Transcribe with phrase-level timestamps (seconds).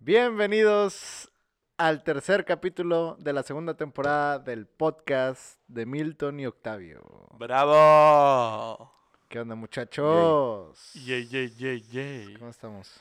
[0.00, 1.28] Bienvenidos
[1.76, 7.02] al tercer capítulo de la segunda temporada del podcast de Milton y Octavio.
[7.36, 8.92] ¡Bravo!
[9.28, 10.92] ¿Qué onda, muchachos?
[11.04, 12.34] Yay, yay, yay, yay.
[12.36, 13.00] ¿Cómo estamos?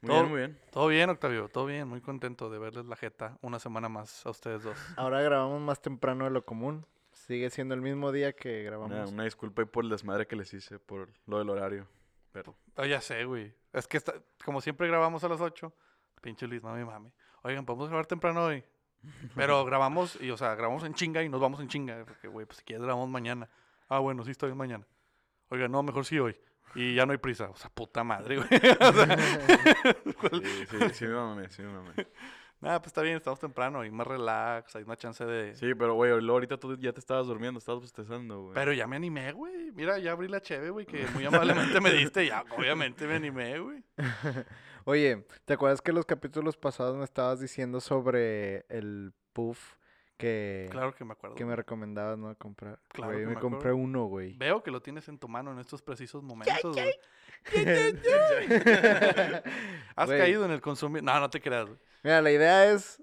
[0.00, 0.58] Muy Todo- bien, muy bien.
[0.72, 1.86] Todo bien, Octavio, todo bien.
[1.86, 4.76] Muy contento de verles la jeta una semana más a ustedes dos.
[4.96, 6.86] Ahora grabamos más temprano de lo común.
[7.12, 9.12] Sigue siendo el mismo día que grabamos.
[9.12, 11.86] una disculpa ahí por el desmadre que les hice por lo del horario.
[12.32, 13.54] Pero Ah, ya sé, güey.
[13.74, 14.14] Es que está-
[14.46, 15.72] como siempre grabamos a las 8.
[16.22, 17.12] Pinche Luis, mami, mami.
[17.42, 18.64] Oigan, podemos grabar temprano hoy.
[19.34, 22.04] Pero grabamos, y o sea, grabamos en chinga y nos vamos en chinga.
[22.06, 23.50] Porque, güey, pues si quieres grabamos mañana.
[23.88, 24.86] Ah, bueno, sí, estoy bien mañana.
[25.48, 26.38] Oigan, no, mejor sí hoy.
[26.74, 27.50] Y ya no hay prisa.
[27.50, 28.48] O sea, puta madre, güey.
[28.80, 29.18] O sea,
[30.42, 31.92] sí, sí, sí me mamé, sí me mamé.
[32.62, 33.80] Nada, pues está bien, estamos temprano.
[33.80, 35.54] Hay más relax, hay más chance de...
[35.56, 38.54] Sí, pero güey, ahorita tú ya te estabas durmiendo, estabas bostezando, güey.
[38.54, 39.72] Pero ya me animé, güey.
[39.72, 42.24] Mira, ya abrí la cheve, güey, que muy amablemente me diste.
[42.24, 43.82] Ya, obviamente me animé, güey.
[44.84, 49.74] Oye, ¿te acuerdas que los capítulos pasados me estabas diciendo sobre el puff
[50.16, 51.34] que, Claro que me acuerdo.
[51.34, 52.78] que me recomendabas no comprar?
[52.92, 54.36] Claro Güey, que me, me compré uno, güey.
[54.38, 56.94] Veo que lo tienes en tu mano en estos precisos momentos, güey.
[59.96, 60.18] Has Güey.
[60.18, 61.02] caído en el consumir.
[61.02, 61.78] No, no te creas, güey.
[62.02, 63.02] Mira, la idea es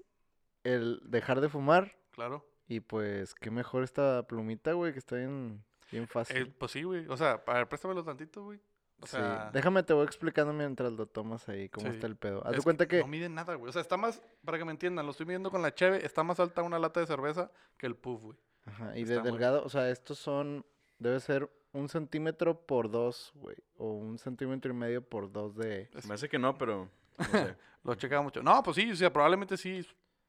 [0.64, 2.44] el dejar de fumar Claro.
[2.68, 6.36] y pues qué mejor esta plumita, güey, que está bien, bien fácil.
[6.36, 7.06] Eh, pues sí, güey.
[7.08, 8.60] O sea, para, préstamelo tantito, güey.
[9.02, 11.94] O Sí, sea, Déjame te voy explicando mientras lo tomas ahí, cómo Sí.
[11.94, 12.44] está el pedo.
[12.44, 13.00] Haz es de cuenta que...
[13.00, 13.70] No mide nada, güey.
[13.70, 16.22] O sea, está más, para que me entiendan, lo estoy midiendo con la cheve, está
[16.22, 18.38] más alta una lata de cerveza que el puff, güey.
[18.66, 20.66] Ajá, y está de muy- delgado, o sea, estos son...
[20.98, 23.56] Debe ser un centímetro por dos, güey.
[23.78, 25.88] O un centímetro y medio por dos de...
[26.06, 26.90] Me hace que no, pero
[27.32, 27.56] no sé.
[27.84, 28.42] Lo checaba mucho.
[28.42, 29.86] No, pues sí, o sea, probablemente sí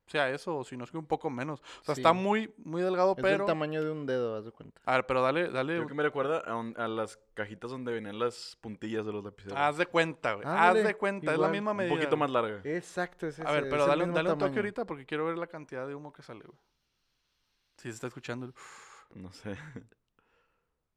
[0.07, 1.61] sea eso, o si no es que un poco menos.
[1.81, 2.01] O sea, Sí.
[2.01, 3.37] está muy, muy delgado, Es pero...
[3.39, 4.81] del tamaño de un dedo, haz de cuenta.
[4.85, 5.75] A ver, pero dale, dale.
[5.75, 9.23] Creo que me recuerda a, un- a las cajitas donde venían las puntillas de los
[9.23, 9.57] lapiceros.
[9.57, 10.45] Haz de cuenta, güey.
[10.47, 11.93] Haz de cuenta, es la misma un medida.
[11.93, 12.19] poquito güey.
[12.19, 12.61] más larga.
[12.65, 15.25] Exacto, es A ese, ver, es pero el dale, dale un toque ahorita porque quiero
[15.25, 16.57] ver la cantidad de humo que sale, güey.
[17.77, 18.53] Si se está escuchando.
[19.15, 19.55] No sé.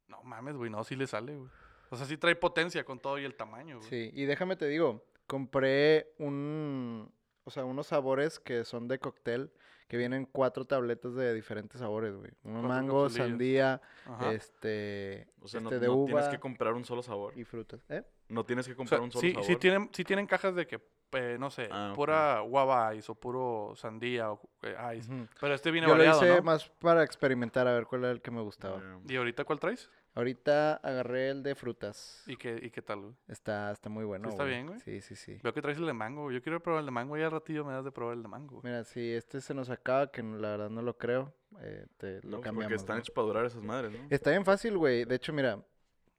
[0.09, 1.51] No mames, güey, no, sí le sale, güey.
[1.91, 3.89] O sea, sí trae potencia con todo y el tamaño, güey.
[3.89, 7.13] Sí, y déjame te digo, compré un,
[7.45, 9.53] o sea, unos sabores que son de cóctel,
[9.89, 12.31] que vienen cuatro tabletas de diferentes sabores, güey.
[12.43, 13.29] Cuatro mango, capsulillas.
[13.29, 14.33] sandía, Ajá.
[14.33, 17.37] este, O sea, no, este de no uva tienes que comprar un solo sabor.
[17.39, 17.85] y frutas.
[17.89, 18.03] ¿Eh?
[18.29, 19.47] No tienes que O comprar sea, un solo sí, sabor.
[19.47, 20.81] sí tienen, sí tienen cajas de que,
[21.13, 25.13] eh, no sé, Ah, pura guava ice o puro sandía o eh, ice.
[25.39, 26.43] Pero este viene Yo lo hice ¿no?
[26.43, 28.83] más para experimentar a ver cuál era el que me gustaba.
[29.07, 29.91] ¿Y ahorita cuál traes?
[30.17, 32.23] Ahorita agarré el de frutas.
[32.29, 33.15] ¿Y qué, y qué tal, güey?
[33.27, 34.29] Está, está muy bueno.
[34.29, 34.79] está bien, güey?
[34.79, 35.41] Sí, sí, sí.
[35.43, 36.31] Veo que traes el de mango.
[36.31, 38.29] Yo quiero probar el de mango y al ratillo me das de probar el de
[38.29, 38.61] mango.
[38.61, 38.63] güey.
[38.73, 42.21] Mira, si este se nos acaba, que no- la verdad no lo creo, eh, te
[42.23, 42.65] lo no, pues cambiamos.
[42.65, 43.01] porque están ¿no?
[43.01, 44.07] hechos para durar esas madres, ¿no?
[44.09, 45.05] Está bien fácil, güey.
[45.05, 45.65] De hecho, mira,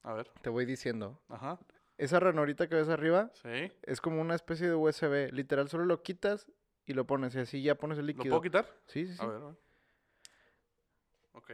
[0.03, 0.29] A ver.
[0.41, 1.21] te voy diciendo.
[1.29, 1.57] Ajá.
[1.97, 3.71] Esa ranorita que ves arriba Sí.
[3.83, 5.31] es como una especie de USB.
[5.31, 6.51] Literal, solo lo quitas
[6.85, 7.33] y lo pones.
[7.35, 8.31] Y así ya pones el ¿Lo líquido.
[8.31, 8.65] puedo quitar?
[8.87, 9.23] Sí, sí, sí.
[9.23, 9.55] A ver, a ver.
[11.31, 11.51] Ok.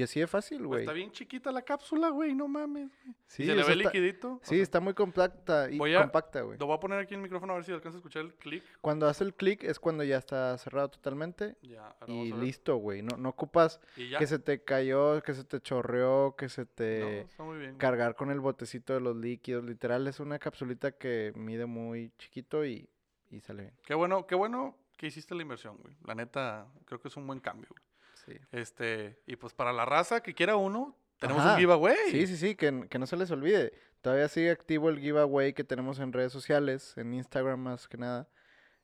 [0.00, 0.80] Y así de fácil, Pues güey.
[0.80, 2.34] está bien chiquita la cápsula, güey.
[2.34, 2.88] No mames.
[3.04, 3.14] güey.
[3.26, 4.40] Sí, ¿Y se le ve está- liquidito.
[4.42, 6.58] Sí, sea, está muy compacta y Voy a- compacta, güey.
[6.58, 8.34] Lo voy a poner aquí en el micrófono a ver si alcanza a escuchar el
[8.34, 8.64] clic.
[8.80, 11.56] Cuando hace el clic es cuando ya está cerrado totalmente.
[11.62, 13.02] Ya, Y listo, güey.
[13.02, 17.20] No, no ocupas que se te cayó, que se te chorreó, que se No, te...
[17.20, 17.76] está muy bien.
[17.76, 19.64] cargar con el botecito de los líquidos.
[19.64, 22.88] Literal, es una capsulita que mide muy chiquito y,
[23.30, 23.74] y sale bien.
[23.84, 25.94] Qué bueno, qué bueno que hiciste la inversión, güey.
[26.04, 27.68] La neta, creo que es un buen cambio.
[27.70, 27.82] güey.
[28.26, 28.32] Sí.
[28.52, 31.52] Este, y pues para la raza que quiera uno, tenemos Ajá.
[31.54, 31.96] un giveaway.
[32.10, 33.72] Sí, sí, sí, que, que no se les olvide.
[34.00, 38.28] Todavía sigue activo el giveaway que tenemos en redes sociales, en Instagram más que nada.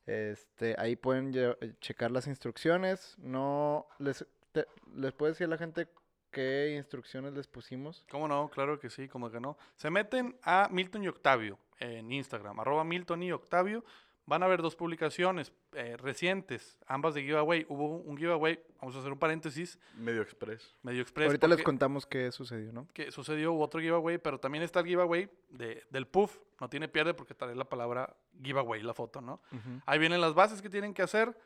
[0.06, 3.16] Este, ahí pueden eh, checar las instrucciones.
[3.18, 5.88] No les, te- les puedo decir a la gente
[6.30, 8.04] qué instrucciones les pusimos.
[8.10, 8.48] ¿Cómo no?
[8.50, 9.56] Claro que sí, como que no.
[9.74, 13.84] Se meten a Milton y Octavio en Instagram, arroba Milton y Octavio.
[14.28, 17.64] Van a ver dos publicaciones eh, recientes, ambas de giveaway.
[17.68, 20.74] Hubo un giveaway, vamos a hacer un paréntesis, Medio express.
[20.82, 21.26] medio express.
[21.28, 22.88] Ahorita les contamos qué sucedió, ¿no?
[22.92, 26.38] que sucedió hubo otro giveaway, pero también está el giveaway de, del puff.
[26.60, 29.40] No tiene pierde porque trae la palabra giveaway, la foto, ¿no?
[29.86, 31.38] Ahí vienen las bases que tienen que hacer.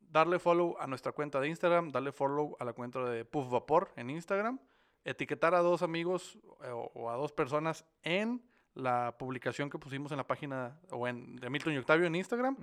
[0.00, 3.92] Darle follow a nuestra cuenta de Instagram, darle follow a la cuenta de Puff Vapor
[3.96, 4.58] en Instagram,
[5.04, 8.42] etiquetar a dos amigos eh, o, o a dos personas en
[8.76, 12.56] la publicación que pusimos en la página o en de Milton y Octavio en Instagram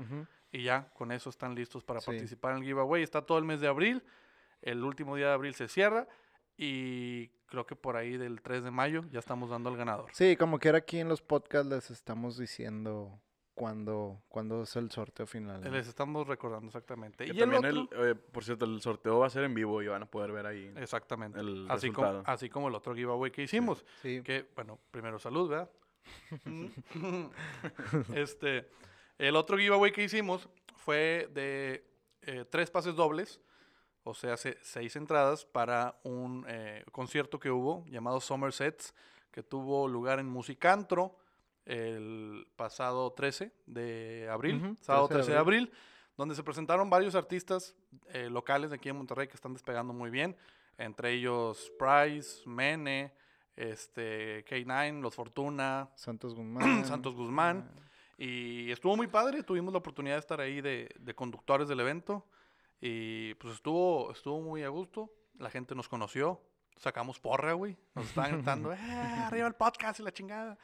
[0.51, 2.05] y ya con eso están listos para Sí.
[2.05, 3.03] participar en el giveaway.
[3.03, 4.03] Está todo el mes de abril.
[4.61, 6.07] El último día de abril se cierra
[6.55, 10.09] y creo que por ahí del 3 de mayo ya estamos dando al ganador.
[10.13, 13.19] Sí, como quiera aquí en los podcasts les estamos diciendo
[13.55, 15.61] cuándo, cuándo es el sorteo final.
[15.61, 15.69] ¿no?
[15.71, 17.25] Les estamos recordando exactamente.
[17.25, 19.53] Que Y el también otro, el, eh, por cierto, el sorteo va a ser en
[19.53, 20.71] vivo y van a poder ver ahí.
[20.77, 21.39] exactamente.
[21.39, 23.83] el así, como, así como el otro giveaway que hicimos.
[24.01, 24.21] Sí.
[24.23, 25.69] Que, bueno, primero salud, ¿verdad?
[28.15, 28.69] este,
[29.17, 31.85] El otro giveaway que hicimos fue de
[32.23, 33.39] eh, tres pases dobles,
[34.03, 38.93] o sea, se- seis entradas para un eh, concierto que hubo llamado Somersets,
[39.31, 41.17] que tuvo lugar en Musicantro
[41.65, 45.71] el pasado 13 de abril, sábado 13 de 13 de abril,
[46.17, 47.75] donde se presentaron varios artistas
[48.09, 50.35] eh, locales de aquí en Monterrey que están despegando muy bien,
[50.77, 53.13] entre ellos Price, Mene,
[53.55, 56.85] este, K9, Los Fortuna, Santos Guzmán.
[56.85, 57.69] Santos Guzmán.
[58.17, 62.25] Y estuvo muy padre, tuvimos la oportunidad de estar ahí de, de conductores del evento.
[62.79, 65.09] Y pues estuvo, estuvo muy a gusto.
[65.39, 66.41] La gente nos conoció.
[66.77, 67.77] Sacamos porra, güey.
[67.95, 68.77] Nos estaban gritando, ¡eh!
[68.77, 70.57] Arriba el podcast y la chingada.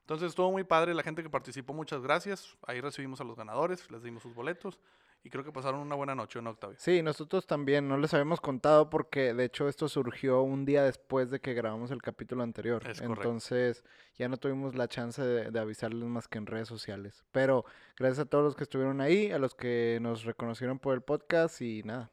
[0.00, 1.72] Entonces estuvo muy padre la gente que participó.
[1.72, 2.56] Muchas gracias.
[2.66, 4.78] Ahí recibimos a los ganadores, les dimos sus boletos.
[5.24, 6.76] Y creo que pasaron una buena noche, ¿no, Octavio?
[6.80, 11.30] Sí, nosotros también, no les habíamos contado porque de hecho esto surgió un día después
[11.30, 12.82] de que grabamos el capítulo anterior.
[12.88, 13.22] Es correcto.
[13.22, 13.84] Entonces
[14.16, 17.24] ya no tuvimos la chance de, de avisarles más que en redes sociales.
[17.30, 17.64] Pero
[17.96, 21.60] gracias a todos los que estuvieron ahí, a los que nos reconocieron por el podcast
[21.62, 22.10] y nada.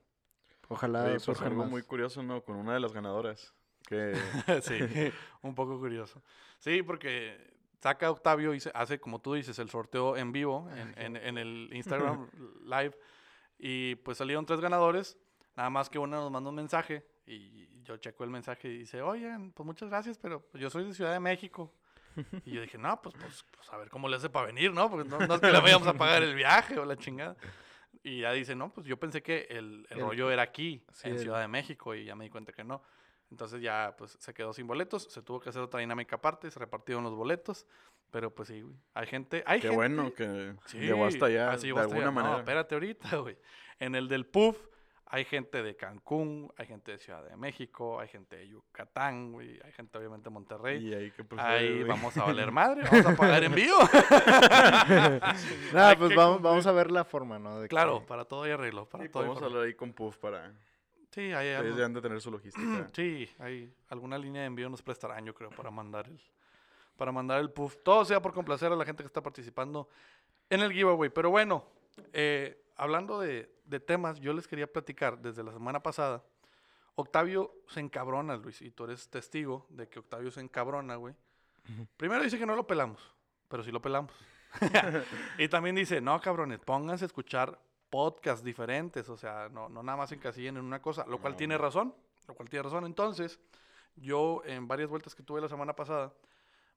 [0.67, 1.71] Ojalá Oye, pues surjan algo más.
[1.71, 2.43] muy curioso, ¿no?
[2.43, 3.55] Con una de las ganadoras.
[3.87, 4.13] Que
[4.61, 4.77] sí,
[5.41, 6.21] un poco curioso.
[6.59, 10.93] Sí, porque saca Octavio y se- hace, como tú dices, el sorteo en vivo en,
[10.97, 12.29] en- en el Instagram
[12.63, 12.97] Live.
[13.57, 15.17] Y pues salieron tres ganadores.
[15.55, 19.01] Nada más que uno nos manda un mensaje y yo checo el mensaje y dice,
[19.01, 21.73] oigan, pues muchas gracias, pero pues, yo soy de Ciudad de México.
[22.45, 24.89] Y yo dije, no, pues, pues, pues, a ver cómo le hace para venir, ¿no?
[24.89, 27.35] Porque no, no es que le vayamos a pagar el viaje o la chingada.
[28.03, 31.13] Y ya dice, no, pues yo pensé que el, el El- rollo era aquí, en
[31.13, 32.81] el- Ciudad de México, y ya me di cuenta que no.
[33.31, 36.59] Entonces ya pues se quedó sin boletos, se tuvo que hacer otra dinámica aparte, se
[36.59, 37.65] repartieron los boletos,
[38.11, 38.75] pero pues sí, güey.
[38.95, 41.93] Hay gente, hay qué gente- bueno que Sí, llegó hasta allá así de llegó hasta
[41.93, 42.15] alguna allá.
[42.15, 42.39] No, manera.
[42.39, 43.37] espérate ahorita, güey.
[43.79, 44.57] En el del PUF
[45.11, 49.59] hay gente de Cancún, hay gente de Ciudad de México, hay gente de Yucatán, güey,
[49.63, 50.87] hay gente obviamente de Monterrey.
[50.87, 51.83] y ahí que procede, Ahí güey.
[51.87, 53.77] vamos a valer madre, vamos a pagar en vivo.
[55.73, 57.59] Nada, Hay pues que vamos, vamos a ver la forma, ¿no?
[57.61, 59.47] De Claro, que- para todo hay arreglo, para Y todo podemos forma.
[59.47, 60.51] hablar ahí con Puff para...
[61.11, 62.87] Sí, hay Ellos ya han de tener su logística.
[62.93, 66.19] Sí, hay alguna línea de envío nos prestarán, yo creo, para mandar el
[66.97, 67.77] para mandar el puff.
[67.83, 69.87] Todo sea por complacer a la gente que está participando
[70.49, 71.09] en el giveaway.
[71.09, 71.65] Pero bueno,
[72.11, 76.21] eh, hablando de, de temas, yo les quería platicar desde la semana pasada.
[76.95, 81.15] Octavio se encabrona, Luis, y tú eres testigo de que Octavio se encabrona, güey.
[81.95, 83.01] Primero dice que no lo pelamos,
[83.47, 84.11] pero sí lo pelamos.
[85.37, 87.57] y también dice, no, cabrones, pónganse a escuchar
[87.89, 91.37] podcasts diferentes, o sea, no, no nada más encasillen en una cosa, lo cual No,
[91.37, 91.61] tiene no.
[91.61, 91.95] razón,
[92.27, 92.85] lo cual tiene razón.
[92.85, 93.39] Entonces,
[93.95, 96.13] yo en varias vueltas que tuve la semana pasada,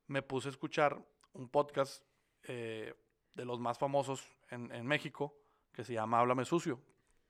[0.06, 0.98] me puse a escuchar
[1.34, 2.02] un podcast
[2.44, 2.94] eh,
[3.34, 5.34] de los más famosos en, en México,
[5.72, 6.80] que se llama Háblame Sucio,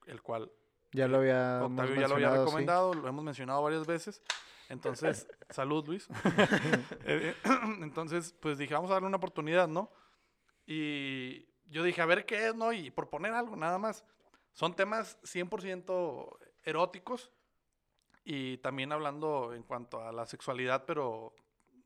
[0.07, 0.51] el cual
[0.91, 4.21] Ya lo había Octavio ya lo había recomendado, lo hemos mencionado varias veces.
[4.69, 6.07] Entonces, salud, Luis.
[7.05, 7.35] Eh,
[7.81, 9.91] Entonces, pues dije, vamos a darle una oportunidad, ¿no?
[10.65, 12.71] Y yo dije, a ver qué es, ¿no?
[12.73, 14.03] Y por poner algo, nada más.
[14.53, 17.31] Son temas 100% eróticos
[18.23, 21.33] y también hablando en cuanto a la sexualidad, pero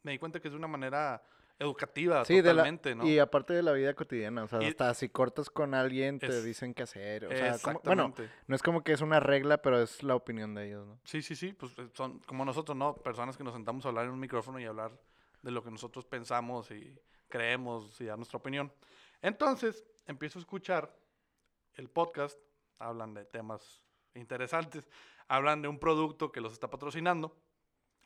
[0.03, 1.23] me di cuenta que es de una manera
[1.59, 3.07] educativa Sí, de la, totalmente, ¿no?
[3.07, 6.27] y aparte de la vida cotidiana, o sea, Y- hasta si cortas con alguien te
[6.27, 8.13] Es- dicen qué hacer, o sea, como- bueno,
[8.45, 10.99] no es como que es una regla, pero es la opinión de ellos, ¿no?
[11.03, 12.95] Sí, sí, sí, pues eh, son como nosotros, ¿no?
[12.95, 14.91] Personas que nos sentamos a hablar en un micrófono y hablar
[15.41, 16.95] de lo que nosotros pensamos y
[17.27, 18.71] creemos y dar nuestra opinión.
[19.21, 20.95] Entonces, empiezo a escuchar
[21.75, 22.39] el podcast,
[22.79, 23.81] hablan de temas
[24.13, 24.87] interesantes,
[25.27, 27.37] hablan de un producto que los está patrocinando,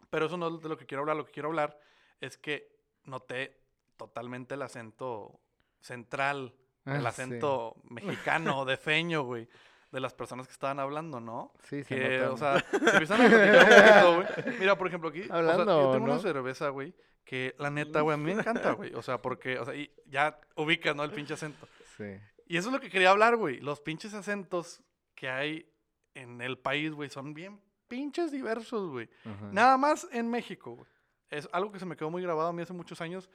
[0.10, 1.80] pero eso no es de lo que quiero hablar, lo que quiero hablar
[2.20, 3.62] es que noté
[3.98, 5.40] totalmente el acento
[5.80, 6.54] central,
[6.86, 7.06] el Ah, sí.
[7.08, 9.48] acento mexicano, de feño, güey,
[9.92, 11.54] de las personas que estaban hablando, ¿no?
[11.64, 14.60] Sí, se Que, nota, o sea, se empiezan a platicar un poquito, güey.
[14.60, 16.20] Mira, por ejemplo, aquí, o sea, Hablando, yo tengo una ¿no?
[16.20, 18.94] cerveza, güey, que la neta, güey, a mí me encanta, güey.
[18.94, 21.04] O sea, porque, o sea, y ya ubicas, ¿no?
[21.04, 21.68] El pinche acento.
[21.98, 22.18] Sí.
[22.48, 23.60] Y eso es lo que quería hablar, güey.
[23.60, 24.82] Los pinches acentos
[25.16, 25.72] que hay
[26.14, 27.62] en el país, güey, son bien
[27.92, 29.10] pinches diversos, güey.
[29.52, 30.88] Nada más en México, güey.
[31.30, 33.30] Es algo que se me quedó muy grabado a mí hace muchos años.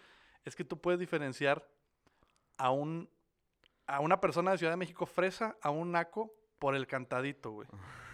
[0.47, 1.69] Es que tú puedes diferenciar
[2.57, 3.07] a un
[3.87, 7.69] a una persona de Ciudad de México fresa a un naco por el cantadito, güey.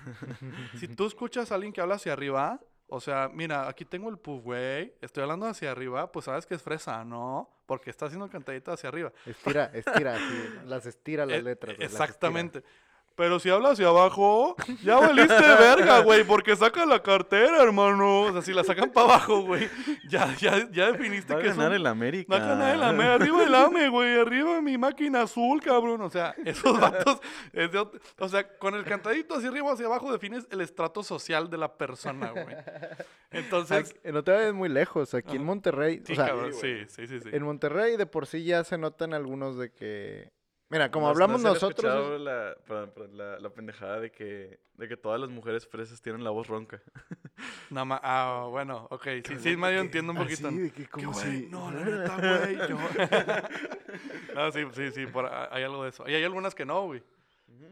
[0.79, 2.61] si tú escuchas a alguien que habla hacia arriba,
[2.95, 4.93] o sea, mira, aquí tengo el puff, güey.
[5.01, 7.49] Estoy hablando hacia arriba, pues sabes que es fresa, ¿no?
[7.65, 9.11] Porque está haciendo el cantadito hacia arriba.
[9.25, 11.75] Estira, estira, sí, las estira las letras.
[11.77, 12.11] güey, las
[12.53, 12.69] estira.
[13.17, 18.23] Pero si habla hacia abajo, ya valiste verga, güey, porque saca la cartera, hermano.
[18.23, 19.69] O sea, si la sacan para abajo, güey,
[20.09, 22.37] ya, ya, ya definiste Va a que es ganar un- el América.
[22.37, 26.01] Va a ganar el AME, arriba el AME, güey, arriba mi máquina azul, cabrón.
[26.01, 27.21] O sea, esos vatos,
[27.53, 27.87] es de
[28.19, 31.59] o sea, con el cantadito hacia arriba o hacia abajo defines el estrato social de
[31.59, 32.57] la persona, güey.
[33.31, 35.45] Entonces, Aquí- no te vayas muy lejos, aquí en.
[35.45, 37.29] Monterrey, sí, o sea, cabrón, sí, sí, sí, sí.
[37.33, 40.31] en Monterrey de por sí ya se notan algunos de que
[40.73, 41.71] Mira, como ¿No- hablamos no nosotros...
[41.85, 46.01] escuchado La, perdón, perdón, la, la pendejada de que, de que todas las mujeres fresas
[46.01, 46.81] tienen la voz ronca.
[47.71, 49.07] Nada más, ah, bueno, ok.
[49.27, 50.49] Sí, sí, medio entiendo un poquito.
[50.49, 51.41] Así, de que ¿Qué, como güey?
[51.43, 51.47] si...
[51.49, 52.57] No, la neta, güey.
[52.71, 52.79] yo-
[54.35, 56.09] no, sí, sí, sí, por- hay algo de eso.
[56.09, 57.03] Y hay algunas que no, güey.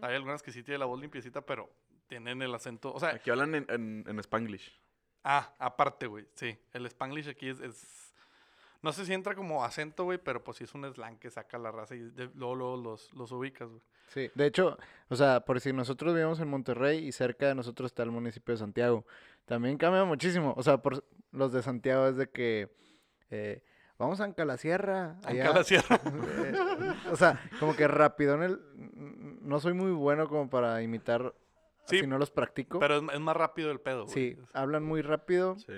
[0.02, 1.71] Hay algunas que sí tienen la voz limpiecita, pero
[2.07, 2.92] tienen el acento.
[2.92, 4.78] O sea, Aquí hablan en, en, en Spanglish.
[5.25, 6.26] ah, aparte, güey.
[6.35, 8.00] Sí, el Spanglish aquí es, es-
[8.82, 11.58] No sé si entra como acento, güey, pero pues sí es un slang que saca
[11.58, 13.80] la raza y de- luego, luego los, los ubicas, güey.
[14.08, 14.76] Sí, de hecho,
[15.08, 18.54] o sea, por si nosotros vivimos en Monterrey y cerca de nosotros está el municipio
[18.54, 19.04] de Santiago,
[19.44, 20.54] también cambia muchísimo.
[20.56, 22.75] O sea, por los de Santiago es de que
[23.30, 23.62] eh,
[23.99, 25.18] vamos a Ancalasierra.
[25.25, 26.00] Acá la sierra.
[26.44, 26.54] Eh,
[27.12, 28.60] o sea, como que rápido en el...
[29.42, 31.34] No soy muy bueno como para imitar
[31.87, 32.78] Sí, si no los practico.
[32.78, 34.14] Pero es, es más rápido el pedo, güey.
[34.14, 35.56] sí, hablan muy rápido.
[35.58, 35.72] Sí.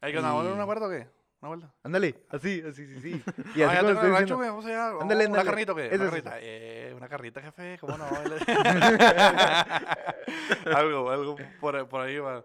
[0.00, 1.06] Hay que ¿Una y- vuelta o qué?
[1.40, 1.74] ¿Una vuelta?
[1.82, 3.22] Ándale, así, así, sí, sí.
[3.56, 4.86] Y Ah, así como tengo estoy rancho, diciendo, vamos allá.
[4.88, 5.50] vamos, Ándale, ¿Una ándale.
[5.50, 5.86] carnita qué?
[5.86, 6.38] Una es carnita.
[6.40, 8.04] Eh, una carrita, jefe, ¿cómo no?
[10.76, 12.44] algo, algo por, ahí- por ahí va.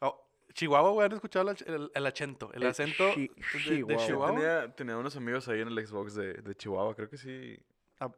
[0.00, 0.24] Oh,
[0.54, 2.50] Chihuahua, güey, ¿han escuchado el, el, el acento?
[2.54, 3.30] El El acento chi-
[3.68, 4.34] de- de, Chihuahua.
[4.34, 6.94] Tenía, tenía unos amigos ahí en el Xbox de, de Chihuahua.
[6.94, 7.58] Creo que sí.
[8.00, 8.10] Ah,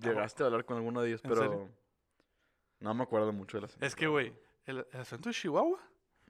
[0.00, 1.68] Llegaste a hablar con alguno de ellos, ¿En pero serio?
[2.80, 3.76] no me acuerdo mucho de las.
[3.80, 4.32] Es que, güey,
[4.66, 5.78] el, el acento de Chihuahua.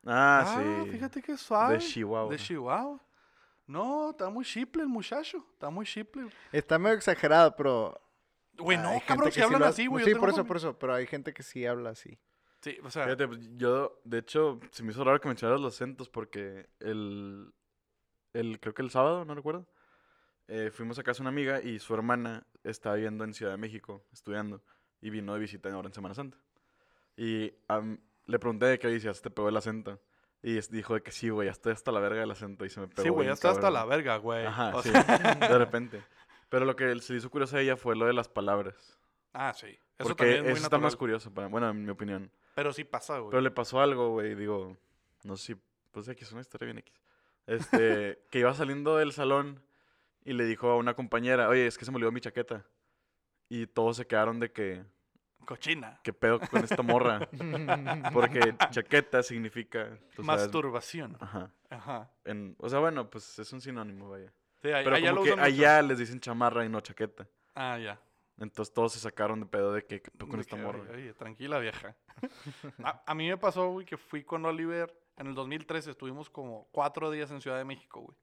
[0.06, 0.90] Ah, sí.
[0.90, 1.74] fíjate que suave.
[1.74, 2.30] De Chihuahua.
[2.30, 3.00] De Chihuahua.
[3.66, 5.46] No, está muy chiple el muchacho.
[5.52, 6.28] Está muy chiple.
[6.50, 8.00] Está medio exagerado, pero...
[8.58, 10.04] Güey, no, hay gente cabrón, que si hablan así, güey.
[10.04, 10.78] Sí, por eso, por eso.
[10.78, 12.18] Pero hay gente que sí habla así.
[12.60, 15.74] Sí, o sea, Fíjate, pues, yo, de hecho, se me hizo raro que mencionaras los
[15.74, 17.52] acentos porque el,
[18.34, 19.66] el creo que el sábado, no recuerdo,
[20.46, 23.58] eh, fuimos a casa de una amiga y su hermana está viviendo en Ciudad de
[23.58, 24.62] México, estudiando,
[25.00, 26.38] y vino de visita ahora en Semana Santa.
[27.16, 27.52] Y
[28.26, 30.00] le pregunté de qué decías, te pegó el acento.
[30.42, 32.80] Y dijo de que sí, güey, ya estoy hasta la verga del acento y se
[32.80, 34.44] me pegó sí, güey, ya hasta la verga, güey.
[34.44, 36.02] Ajá, O sí, sea, de repente.
[36.48, 38.98] Pero lo que se le hizo curioso a ella fue lo de las palabras.
[39.32, 39.78] ah, sí.
[39.98, 42.30] Eso Porque también es muy eso está más curioso, para, bueno, en mi opinión.
[42.56, 43.30] Pero sí pasa, güey.
[43.30, 44.76] Pero le pasó algo, güey, digo,
[45.22, 45.60] no sé si,
[45.92, 46.92] pues X, es una historia bien X.
[47.46, 49.62] Este, que iba saliendo del salón
[50.24, 52.66] y le dijo a una compañera, oye, es que se me olvidó mi chaqueta.
[53.48, 54.82] Y todos se quedaron de que,
[55.46, 56.00] Cochina.
[56.02, 57.28] ¿qué pedo con esta morra?
[58.12, 61.16] Porque chaqueta significa, tú sabes, Masturbación.
[61.20, 61.50] Ajá.
[61.70, 62.10] Ajá.
[62.24, 64.28] En, o sea, bueno, pues es un sinónimo, vaya.
[64.62, 65.42] Sí, Pero allá como que mucho.
[65.42, 67.26] allá les dicen chamarra y no chaqueta.
[67.54, 68.00] Ah, ya.
[68.38, 70.80] Entonces todos se sacaron de pedo de que, ¿qué pedo con De esta que, morra?
[70.82, 71.96] Oye, oye, tranquila, vieja.
[72.84, 75.90] a, a mí me pasó, güey, que fui con Oliver en el 2013.
[75.90, 78.16] Estuvimos como cuatro días en Ciudad de México, güey.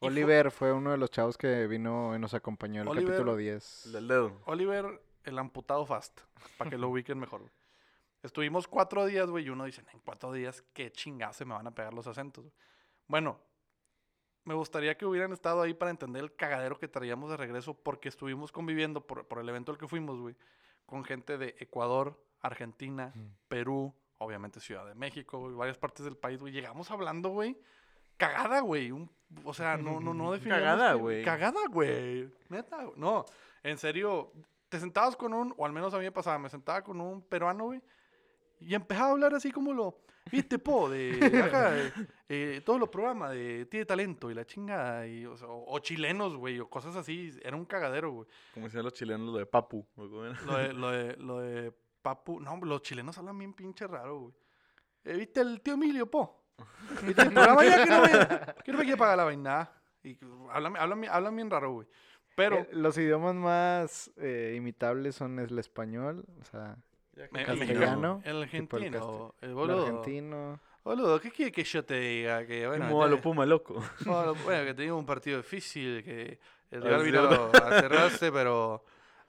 [0.00, 3.36] Oliver fue uno de los chavos que vino y nos acompañó en el Oliver- capítulo
[3.36, 3.86] 10.
[3.86, 4.42] El del dedo.
[4.46, 6.20] Oliver, el amputado fast,
[6.58, 7.40] para que lo ubiquen mejor.
[7.42, 7.52] güey.
[8.22, 11.66] Estuvimos cuatro días, güey, y uno dice, en cuatro días, qué chingados se me van
[11.66, 12.44] a pegar los acentos.
[12.44, 12.54] güey?".
[13.08, 13.40] Bueno,
[14.44, 18.08] me gustaría que hubieran estado ahí para entender el cagadero que traíamos de regreso, porque
[18.08, 20.36] estuvimos conviviendo por, por el evento al que fuimos, güey,
[20.86, 23.12] con gente de Ecuador, Argentina,
[23.48, 26.52] Perú, obviamente Ciudad de México, güey, varias partes del país, güey.
[26.52, 27.56] Llegamos hablando, güey,
[28.16, 28.90] cagada, güey.
[28.90, 29.10] un-
[29.44, 31.24] O sea, no, no, no definíamos Cagada, güey.
[31.24, 32.28] Cagada, güey.
[32.50, 33.24] Neta, no.
[33.62, 34.32] En serio,
[34.72, 37.20] te sentabas con un, o al menos a mí me pasaba, me sentaba con un
[37.20, 37.82] peruano, güey,
[38.58, 39.98] y empezaba a hablar así como lo,
[40.30, 41.92] viste, po, de acá, eh,
[42.30, 45.78] eh, todos los programas de Tiene Talento y la chingada, y, o, sea, o- o
[45.80, 48.26] chilenos, güey, o cosas así, era un cagadero, güey.
[48.54, 49.86] Como decían los chilenos, lo de papu.
[49.94, 50.40] ¿o cómo era?
[50.46, 54.34] Lo de, lo de, lo de Papu, no, los chilenos hablan bien pinche raro, güey.
[55.04, 56.46] Eh, ¿Viste el tío Emilio, po?
[57.04, 58.08] ¿Viste el programa ya que no me,
[58.64, 59.70] que no me quiere pagar la vaina?
[60.02, 60.18] Y
[60.50, 61.86] hablan, hablan, hablan bien raro, güey.
[62.36, 62.58] Pero...
[62.58, 66.76] Eh, los idiomas más eh, imitables son el español, o sea,
[67.16, 69.34] el castellano, El el argentino.
[69.40, 69.86] El el boludo.
[69.86, 70.60] argentino.
[70.84, 72.44] Boludo, ¿qué quiere que yo te diga?
[72.46, 73.74] Que, bueno, Como a lo puma loco.
[74.04, 78.84] bueno, bueno, que teníamos un partido difícil, que el Ah, rival vino a cerrarse, pero...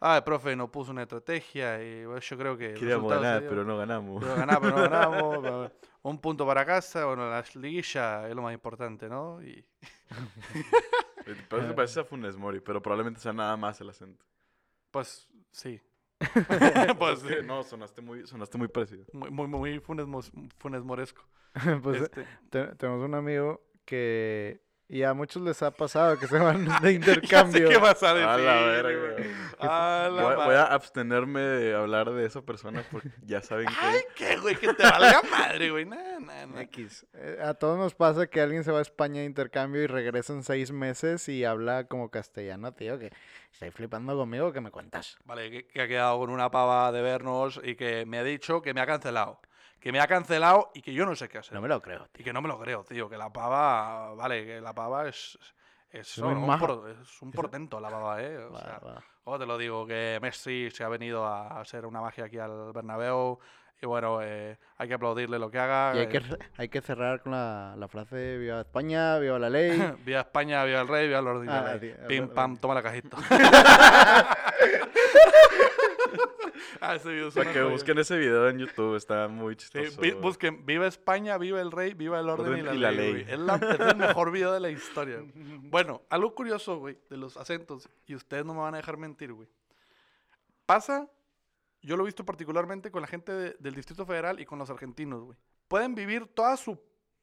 [0.06, 2.72] Ah, el profe no puso una estrategia y bueno, yo creo que...
[2.72, 3.50] el Queríamos ganar, dio.
[3.50, 4.22] pero no ganamos.
[4.22, 4.82] Pero ganamos, pero no
[5.42, 5.72] ganamos.
[6.02, 9.42] un punto para casa, bueno, la liguilla es lo más importante, ¿no?
[9.42, 9.64] Y
[11.50, 14.25] Pero se parece a Funes Mori, pero probablemente sea nada más el acento.
[14.92, 15.82] pues sí.
[17.00, 17.46] pues que sí.
[17.46, 19.06] no, sonaste muy, sonaste muy parecido.
[19.12, 20.06] Muy, muy, muy funes,
[20.58, 21.24] funes moresco.
[21.84, 26.38] pues Este, te- tenemos un amigo que, y a muchos les ha pasado que se
[26.38, 27.70] van de intercambio.
[27.70, 28.30] qué vas a decir.
[28.30, 29.28] A la verga, güey.
[29.28, 29.36] güey.
[29.60, 34.25] A la Voy, a abstenerme de hablar de esa persona porque ya saben Ay, que...
[34.25, 35.86] qué, güey, que te valga madre, güey.
[35.86, 36.62] Nah, nah, nah.
[36.62, 37.06] X.
[37.13, 40.34] Eh, a todos nos pasa que alguien se va a España de intercambio y regresa
[40.34, 43.12] en seis meses y habla como castellano, tío, que
[43.52, 45.18] estoy flipando conmigo, que me cuentas?
[45.25, 48.62] Vale, que, que ha quedado con una pava de vernos y que me ha dicho
[48.62, 49.40] que me ha cancelado.
[49.84, 51.54] Que me ha cancelado y que yo no sé qué hacer.
[51.54, 52.24] No me lo creo, Y tío.
[52.24, 53.10] que no me lo creo, tío.
[53.10, 55.38] Que la pava, vale, que la pava es.
[55.92, 56.66] Es, un, maja.
[56.66, 58.38] por- es un portento, la pava, ¿eh?
[58.46, 59.04] O Va, sea, va.
[59.25, 59.86] ¿Cómo te lo digo?
[59.86, 63.38] Que Messi se ha venido a hacer una magia aquí al Bernabéu.
[63.82, 65.92] Y bueno, eh, hay que aplaudirle lo que haga.
[65.96, 69.50] Y hay que, eh, hay que cerrar con la, la frase Viva España, viva la
[69.50, 69.78] ley.
[70.06, 71.50] viva España, viva el rey, viva el orden.
[71.50, 71.75] Ah,
[72.08, 73.18] Pim, pam, toma la cajita.
[76.82, 77.72] ah, ese video Para que joya.
[77.72, 80.01] busquen ese video en YouTube, está muy Sí, chistoso.
[80.01, 83.12] vi- busquen Viva España, viva el rey, viva el orden, y la, ley.
[83.12, 83.25] güey.
[83.25, 83.34] ley.
[83.34, 85.17] Es, la- es el mejor video de la historia.
[85.17, 85.32] güey.
[85.70, 89.34] Bueno, algo curioso, güey, de los acentos, y ustedes no me van a dejar mentir,
[89.34, 89.48] güey.
[90.65, 91.10] Pasa,
[91.82, 94.70] yo lo he visto particularmente con la gente de- del Distrito Federal y con los
[94.70, 95.38] argentinos, güey.
[95.67, 96.79] Pueden vivir toda su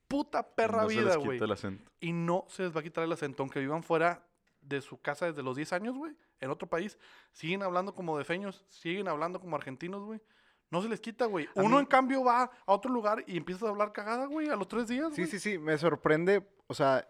[0.09, 1.39] puta perra no vida, güey.
[2.01, 4.27] Y no se les va a quitar el acento, aunque vivan fuera
[4.61, 6.99] de su casa desde los 10 años, güey, en otro país.
[7.33, 10.21] Siguen hablando como de feños, siguen hablando como argentinos, güey.
[10.71, 11.49] No se les quita, güey.
[11.57, 14.57] Uno, mí- en cambio, va a otro lugar y empieza a hablar cagada, güey, a
[14.57, 15.31] los tres días, Sí, güey.
[15.31, 16.47] sí, sí, me sorprende.
[16.69, 17.09] O sea,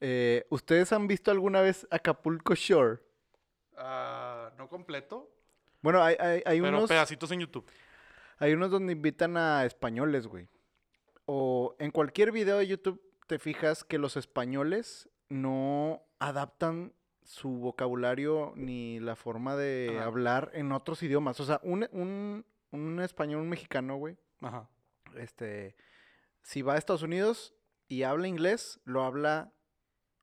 [0.00, 3.00] eh, ¿ustedes han visto alguna vez Acapulco Shore?
[3.76, 5.30] Ah, no completo,
[5.82, 7.66] Bueno, hay, hay, hay pero unos, pedacitos en YouTube.
[8.38, 10.48] hay unos donde invitan a españoles, güey.
[11.26, 16.92] O en cualquier video de YouTube te fijas que los españoles no adaptan
[17.26, 20.04] su vocabulario ni la forma de Ajá.
[20.06, 21.38] hablar en otros idiomas.
[21.40, 24.68] O sea, un, un, un español, un mexicano, güey, Ajá.
[25.16, 25.76] este,
[26.42, 27.54] si va a Estados Unidos
[27.88, 29.52] y habla inglés, lo habla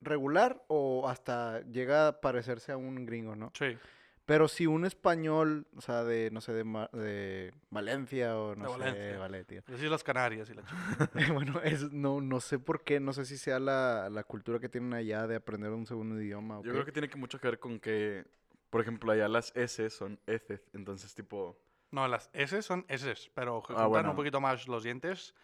[0.01, 3.51] regular o hasta llega a parecerse a un gringo, ¿no?
[3.57, 3.77] Sí.
[4.25, 8.63] Pero si un español, o sea, de, no sé, de, Ma- de Valencia o no
[8.63, 9.17] De sé, Valencia.
[9.17, 9.61] vale, tío.
[9.73, 10.75] Así las Canarias y la chica.
[11.33, 14.69] bueno, es, no, no sé por qué, no sé si sea la, la cultura que
[14.69, 16.59] tienen allá de aprender un segundo idioma.
[16.59, 18.25] o Yo creo que tiene que mucho que ver con que,
[18.69, 21.57] por ejemplo, allá las S son S, entonces tipo...
[21.91, 24.09] No, las S son S, pero Ah, juntan bueno.
[24.11, 25.35] un poquito más los dientes.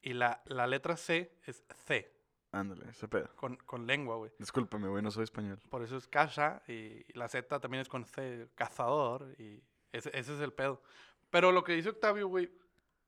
[0.00, 2.10] Y la, la letra C es C,
[2.52, 3.28] Ándale, ese pedo.
[3.36, 4.30] con, con lengua, güey.
[4.38, 5.58] Discúlpame, güey, no soy español.
[5.70, 10.34] Por eso es casa y la Z también es con C, cazador y ese, ese
[10.34, 10.82] es el pedo.
[11.30, 12.50] Pero lo que dice Octavio, güey,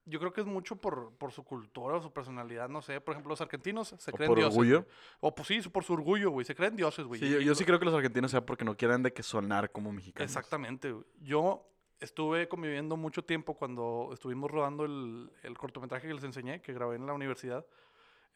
[0.07, 3.01] yo creo que es mucho por, por su cultura o su personalidad, no sé.
[3.01, 4.57] Por ejemplo, los argentinos se ¿O creen por dioses.
[4.59, 4.83] orgullo?
[4.83, 4.95] güey.
[5.21, 6.45] O pues sí, por su orgullo, güey.
[6.47, 7.21] Se creen dioses, güey.
[7.21, 9.71] Sí, yo, yo sí creo que los argentinos sea porque no quieran de que sonar
[9.73, 10.31] como mexicanos.
[10.31, 11.05] Exactamente, güey.
[11.21, 16.73] Yo estuve conviviendo mucho tiempo cuando estuvimos rodando el, el cortometraje que les enseñé, que
[16.75, 17.65] grabé en la universidad.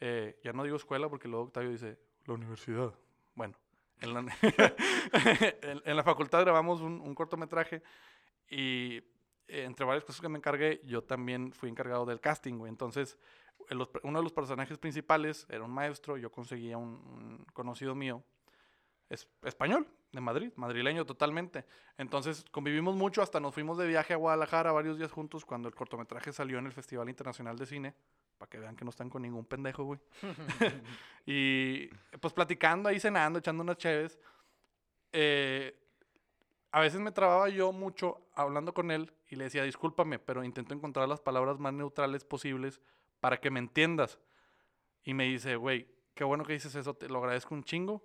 [0.00, 2.94] Eh, ya no digo escuela porque luego Octavio dice, la universidad.
[3.34, 3.54] Bueno,
[4.00, 4.20] en la,
[5.62, 7.82] en, en la facultad grabamos un, un cortometraje
[8.48, 9.02] y
[9.48, 12.70] eh, entre varias cosas que me encargué, yo también fui encargado del casting, güey.
[12.70, 13.18] Entonces,
[14.02, 18.22] uno de los personajes principales era un maestro, yo conseguía un, un conocido mío,
[19.08, 21.64] es, español, de Madrid, madrileño totalmente.
[21.96, 25.74] Entonces, convivimos mucho, hasta nos fuimos de viaje a Guadalajara varios días juntos cuando el
[25.74, 27.94] cortometraje salió en el Festival Internacional de Cine,
[28.38, 30.00] para que vean que no están con ningún pendejo, güey.
[31.26, 31.88] y
[32.20, 34.18] pues platicando ahí, cenando, echando unas cheves.
[35.12, 35.76] eh,
[36.70, 40.74] a veces me trababa yo mucho hablando con él y le decía, discúlpame, pero intento
[40.74, 42.80] encontrar las palabras más neutrales posibles
[43.20, 44.18] para que me entiendas.
[45.02, 48.02] Y me dice, güey, qué bueno que dices eso, te lo agradezco un chingo,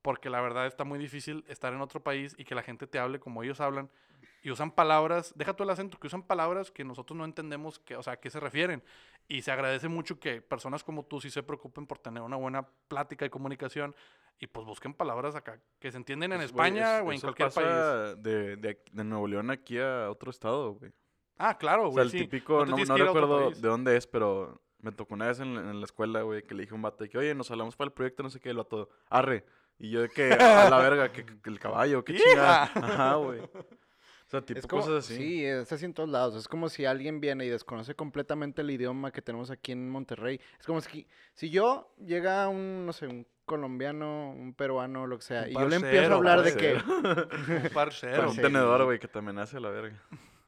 [0.00, 2.98] porque la verdad está muy difícil estar en otro país y que la gente te
[2.98, 3.90] hable como ellos hablan
[4.42, 7.96] y usan palabras, deja tú el acento, que usan palabras que nosotros no entendemos, que,
[7.96, 8.82] o sea, a qué se refieren.
[9.28, 12.66] Y se agradece mucho que personas como tú sí se preocupen por tener una buena
[12.88, 13.94] plática y comunicación
[14.38, 17.26] y pues busquen palabras acá que se entienden en güey, España es- o en eso
[17.34, 18.22] cualquier país.
[18.22, 20.92] De, de, de Nuevo León aquí a otro estado, güey.
[21.38, 22.04] Ah, claro, O sea, güey.
[22.04, 22.18] el sí.
[22.18, 25.80] típico, no, que recuerdo de dónde es, pero me tocó una vez en, la- en
[25.80, 27.92] la escuela, güey, que le dije a un vato que, oye, nos hablamos para el
[27.92, 29.44] proyecto, no sé qué, el vato, arre.
[29.78, 32.64] Y yo de que, a la verga, que, que el caballo, qué chingada.
[32.74, 33.40] Ajá, güey.
[34.38, 35.16] Sea, tipo Es como, cosas así.
[35.16, 36.34] Sí, es así en todos lados.
[36.36, 40.40] Es como si alguien viene y desconoce completamente el idioma que tenemos aquí en Monterrey.
[40.60, 45.24] Es como si, si yo llega un, no sé, un colombiano, un peruano, lo que
[45.24, 46.74] sea, Un y yo le empiezo a parcero, hablar de que,
[47.66, 48.30] Un parcero.
[48.30, 50.00] un tenedor, güey, que te amenace a la verga.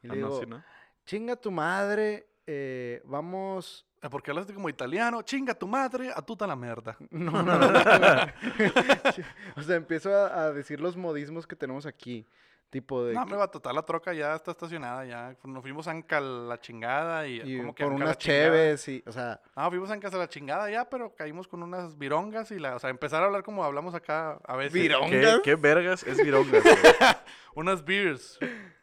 [0.03, 0.63] y Ah, le no, digo, sí, ¿no?
[1.05, 3.85] chinga tu madre, eh, vamos...
[4.01, 6.97] Eh, Porque hablaste como italiano, chinga tu madre, a tuta la mierda.
[7.11, 7.67] No, no, no.
[9.55, 12.25] o sea, empiezo a, a decir los modismos que tenemos aquí.
[12.69, 13.13] Tipo de...
[13.13, 15.35] No, me va a total la troca ya está estacionada ya.
[15.45, 18.87] Nos fuimos a Anca la chingada y, y como que por Anca la unas cheves
[18.89, 22.51] y, o sea, No, fuimos a Anca la chingada ya, pero caímos con unas virongas
[22.51, 24.73] y la, o sea, empezar a hablar como hablamos acá a veces.
[24.73, 25.09] ¿Virón?
[25.09, 25.41] ¿Qué, ¿Virongas?
[25.43, 26.63] qué vergas es virongas?
[27.55, 28.37] Unas beers,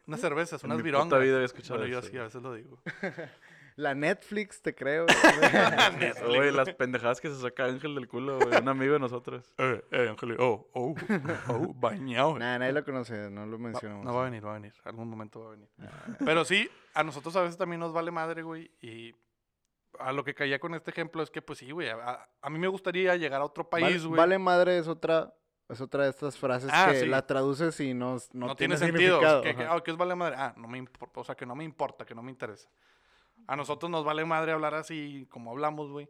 [0.06, 1.20] unas cervezas, En unas mi puta virongas.
[1.22, 2.78] vida había escuchado bueno, yo eso, sí, a veces lo digo.
[3.76, 5.06] la Netflix, te creo.
[6.26, 9.52] Güey, las pendejadas que se saca Ángel del culo, güey, un amigo de nosotros.
[9.58, 10.94] Eh, eh, Ángel, oh, oh,
[11.48, 12.38] oh, bañado.
[12.38, 14.04] Nah, nadie lo conoce, no lo Va- mencionamos.
[14.04, 14.72] no va a venir, va a venir.
[14.84, 15.68] Algún momento va a venir.
[16.24, 18.70] Pero sí, a nosotros a veces también nos vale madre, güey.
[18.80, 19.14] Y
[19.98, 21.88] a lo que caía con este ejemplo es que, pues sí, güey.
[21.88, 24.16] A, a mí me gustaría llegar a otro país, güey.
[24.18, 25.34] Vale madre es otra
[25.66, 27.06] es otra de estas frases Ah, que sí.
[27.06, 29.16] la traduces y no, no, No, tiene, tiene, sentido.
[29.18, 29.42] significado.
[29.42, 30.36] Que, que, ah, ¿qué os vale madre?
[30.38, 31.20] Ah, no me importa.
[31.20, 32.68] O sea, que no me importa, que no me interesa.
[33.46, 36.08] A nosotros nos vale madre hablar así como hablamos, güey.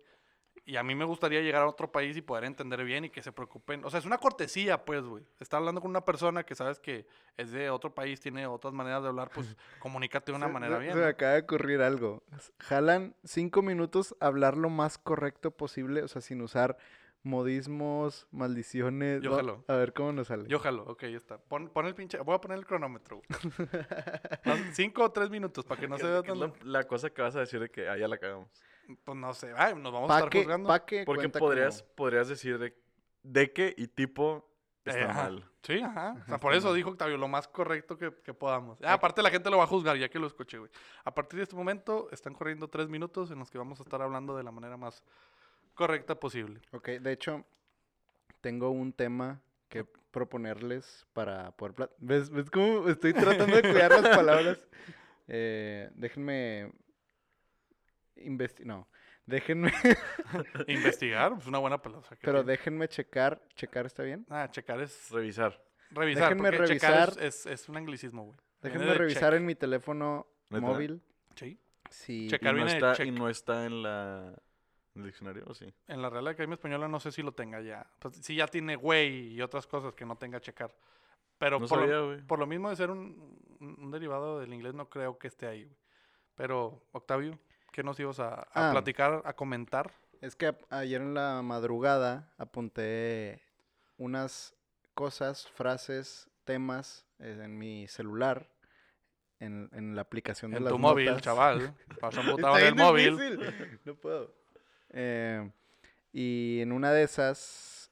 [0.66, 3.22] Y a mí me gustaría llegar a otro país y poder entender bien y que
[3.22, 3.84] se preocupen.
[3.84, 5.22] O sea, es una cortesía, pues, güey.
[5.40, 9.02] Estar hablando con una persona que sabes que es de otro país, tiene otras maneras
[9.02, 10.94] de hablar, pues comunícate de una Se- manera se- bien.
[10.94, 12.22] Se me acaba de ocurrir algo.
[12.60, 16.78] Jalan cinco minutos hablar lo más correcto posible, o sea, sin usar
[17.24, 19.22] modismos, maldiciones.
[19.22, 19.64] Yo jalo.
[19.66, 20.46] A ver cómo nos sale.
[20.48, 21.38] Yo jalo, ok, ya está.
[21.38, 22.18] Pon, pon el pinche.
[22.18, 23.20] Voy a poner el cronómetro.
[24.72, 26.38] Cinco o tres minutos para que no se vea ¿Qué tan.
[26.40, 28.48] la, la cosa que vas a decir de que ah, ya la cagamos.
[29.04, 29.52] Pues no sé.
[29.56, 30.68] Ay, nos vamos a estar que, juzgando.
[30.68, 32.76] pa' que Porque podrías, como- podrías decir de,
[33.22, 34.48] de que y tipo
[34.84, 35.22] está Eh, ajá.
[35.24, 35.50] mal.
[35.62, 36.14] Sí, ajá.
[36.22, 38.78] O sea, por eso dijo Octavio, lo más correcto que, que podamos.
[38.82, 40.70] Ah, aparte la gente lo va a juzgar, ya que lo escuché, güey.
[41.04, 44.02] A partir de este momento están corriendo tres minutos en los que vamos a estar
[44.02, 45.02] hablando de la manera más
[45.74, 46.60] correcta posible.
[46.72, 47.44] Ok, de hecho,
[48.40, 51.90] tengo un tema que proponerles para poder...
[51.98, 54.58] ¿Ves, ¿Ves cómo estoy tratando de cuidar las palabras?
[55.26, 56.70] Eh, déjenme...
[58.16, 58.86] Investi no,
[59.24, 59.72] déjenme...
[60.68, 62.06] Investigar, pues una buena palabra.
[62.20, 63.42] pero tiene- déjenme checar.
[63.54, 64.26] ¿Checar está bien?
[64.28, 65.10] Ah, checar es...
[65.10, 65.58] Revisar.
[65.90, 67.24] Revisar, Déjenme porque checar es, revisar.
[67.26, 68.36] es, es un anglicismo, güey.
[68.60, 69.40] Déjenme de revisar check.
[69.40, 70.60] en mi teléfono ¿Neta?
[70.66, 71.02] móvil.
[71.36, 71.58] Sí.
[71.88, 72.28] Si...
[72.28, 72.42] Check.
[72.42, 73.06] Y Checar no, viene de está, check.
[73.06, 74.34] y no está en la
[74.94, 75.72] en el diccionario, ¿o sí?
[75.88, 77.86] En la Real Academia Española no sé si lo tenga ya.
[77.98, 80.74] Pues, sí ya tiene güey y otras cosas que no tenga checar.
[81.38, 82.22] Pero No por, lo, sabía, güey.
[82.22, 85.68] por lo mismo de ser un, derivado del inglés, no creo que esté ahí.
[86.36, 87.38] Pero, Octavio,
[87.72, 88.72] ¿qué nos ibas a, a Ah.
[88.72, 89.92] platicar, a comentar?
[90.20, 93.42] Es que a- ayer en la madrugada apunté
[93.96, 94.54] unas
[94.94, 98.48] cosas, frases, temas eh, en mi celular,
[99.40, 101.74] en, en la aplicación de En las tu móvil, chaval.
[102.00, 103.18] Botar en el bien móvil.
[103.18, 103.80] difícil.
[103.84, 104.34] No puedo.
[104.96, 105.50] Eh,
[106.12, 107.90] y en una de esas...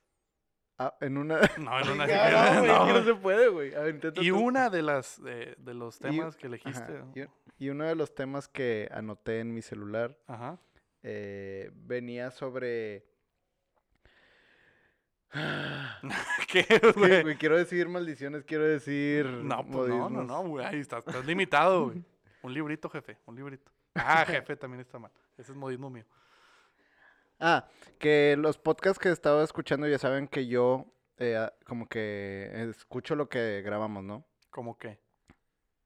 [0.78, 1.40] ah, en una...
[1.58, 2.06] No, en una...
[2.06, 2.86] No, güey, es no.
[2.86, 3.72] que no se puede, güey.
[4.20, 4.38] Y tú.
[4.38, 7.04] una de las de, de los Y- temas que Ajá, elegiste.
[7.58, 10.58] y- Y uno de los temas que anoté en mi celular Ajá.
[11.02, 13.04] eh, venía sobre...
[16.48, 19.24] ¿Qué, Es que, quiero decir maldiciones, quiero decir.
[19.26, 20.64] No, pues no, no, no, güey.
[20.66, 22.04] Ahí estás, estás limitado, güey.
[22.42, 23.70] Un librito, jefe, un librito.
[23.94, 25.10] Ah, jefe, también está mal.
[25.38, 26.04] Ese es modismo mío.
[27.44, 30.86] Ah, que los podcasts que estaba escuchando ya saben que yo
[31.18, 34.24] eh, ah, como que escucho lo que grabamos, ¿no?
[34.50, 35.00] ¿Cómo qué?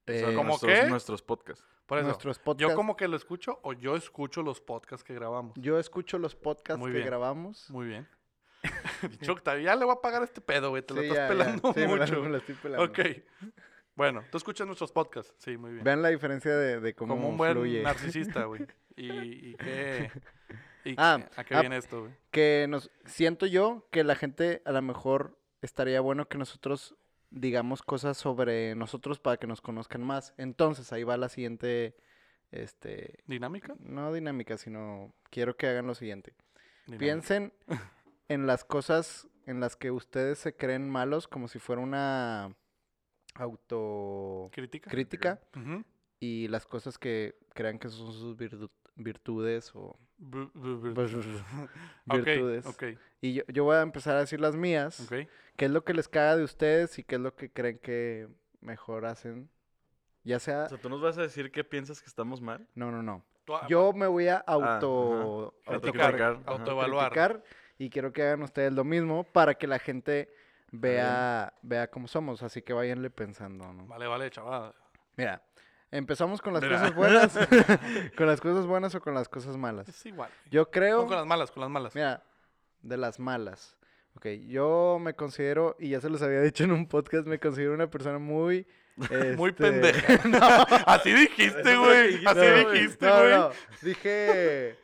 [0.06, 0.86] Eh, ¿cómo nuestros, qué?
[0.86, 1.64] nuestros podcasts.
[1.86, 2.70] Por eso, nuestros podcasts.
[2.70, 5.54] ¿yo como que lo escucho o yo escucho los podcasts que grabamos?
[5.56, 7.06] Yo escucho los podcasts Muy que bien.
[7.08, 7.70] grabamos.
[7.70, 8.06] Muy bien.
[9.30, 10.82] Octavio, ya le voy a pagar este pedo, güey.
[10.82, 11.28] Te lo estás ya, ya.
[11.28, 12.22] pelando Sí, mucho.
[12.22, 12.84] me la estoy pelando.
[12.84, 12.98] ok.
[13.94, 15.34] Bueno, tú escuchas nuestros podcasts.
[15.38, 15.84] Sí, muy bien.
[15.84, 17.82] Vean la diferencia de, de cómo Como un buen fluye.
[17.82, 18.66] narcisista, güey.
[18.96, 20.10] ¿Y, y qué?
[20.86, 22.12] Y Ah, ¿A qué ah, viene esto, güey?
[22.30, 26.94] Que nos siento yo que la gente a lo mejor estaría bueno que nosotros
[27.30, 30.32] digamos cosas sobre nosotros para que nos conozcan más.
[30.38, 31.96] Entonces, ahí va la siguiente
[32.52, 33.74] este ¿Dinámica?
[33.80, 36.34] no dinámica, sino quiero que hagan lo siguiente.
[36.86, 36.98] Dinámica.
[37.04, 37.52] Piensen
[38.28, 42.54] en las cosas en las que ustedes se creen malos como si fuera una
[43.34, 45.40] autocrítica ¿Crítica?
[46.18, 49.98] Y las cosas que crean que son sus virtu- virtudes o
[52.04, 52.66] Virtudes.
[52.66, 52.82] ok,
[53.20, 55.00] Y yo, yo voy a empezar a decir las mías.
[55.00, 55.28] ok.
[55.56, 58.28] ¿Qué es lo que les caga de ustedes y qué es lo que creen que
[58.60, 59.48] mejor hacen?
[60.22, 60.64] Ya sea...
[60.64, 62.66] O sea, ¿tú nos vas a decir que piensas que estamos mal?
[62.74, 63.24] No, no, no.
[63.44, 65.54] Tú a- Yo me voy a Ah, auto...
[65.66, 65.76] Ajá.
[66.46, 67.10] autoevaluar.
[67.12, 67.42] criticar
[67.78, 70.28] y quiero que hagan ustedes lo mismo para que la gente
[70.72, 72.42] vea, vea cómo somos.
[72.42, 73.86] Así que váyanle pensando, ¿no?
[73.86, 74.74] Vale, vale, chaval.
[75.16, 75.42] Mira,
[75.96, 77.36] empezamos con las cosas buenas.
[78.16, 79.88] ¿Con las cosas buenas o con las cosas malas?
[79.88, 80.30] Es igual.
[80.50, 81.02] Yo creo...
[81.02, 81.94] No, con las malas, con las malas.
[81.94, 82.22] Mira,
[82.82, 83.76] de las malas.
[84.14, 87.74] Ok, yo me considero, y ya se los había dicho en un podcast, me considero
[87.74, 88.66] una persona muy...
[89.36, 90.62] Muy este, pendeja.
[90.86, 92.24] Así dijiste, güey.
[92.24, 93.30] Así no, dijiste, No, güey.
[93.34, 93.50] no,
[93.82, 94.78] dije...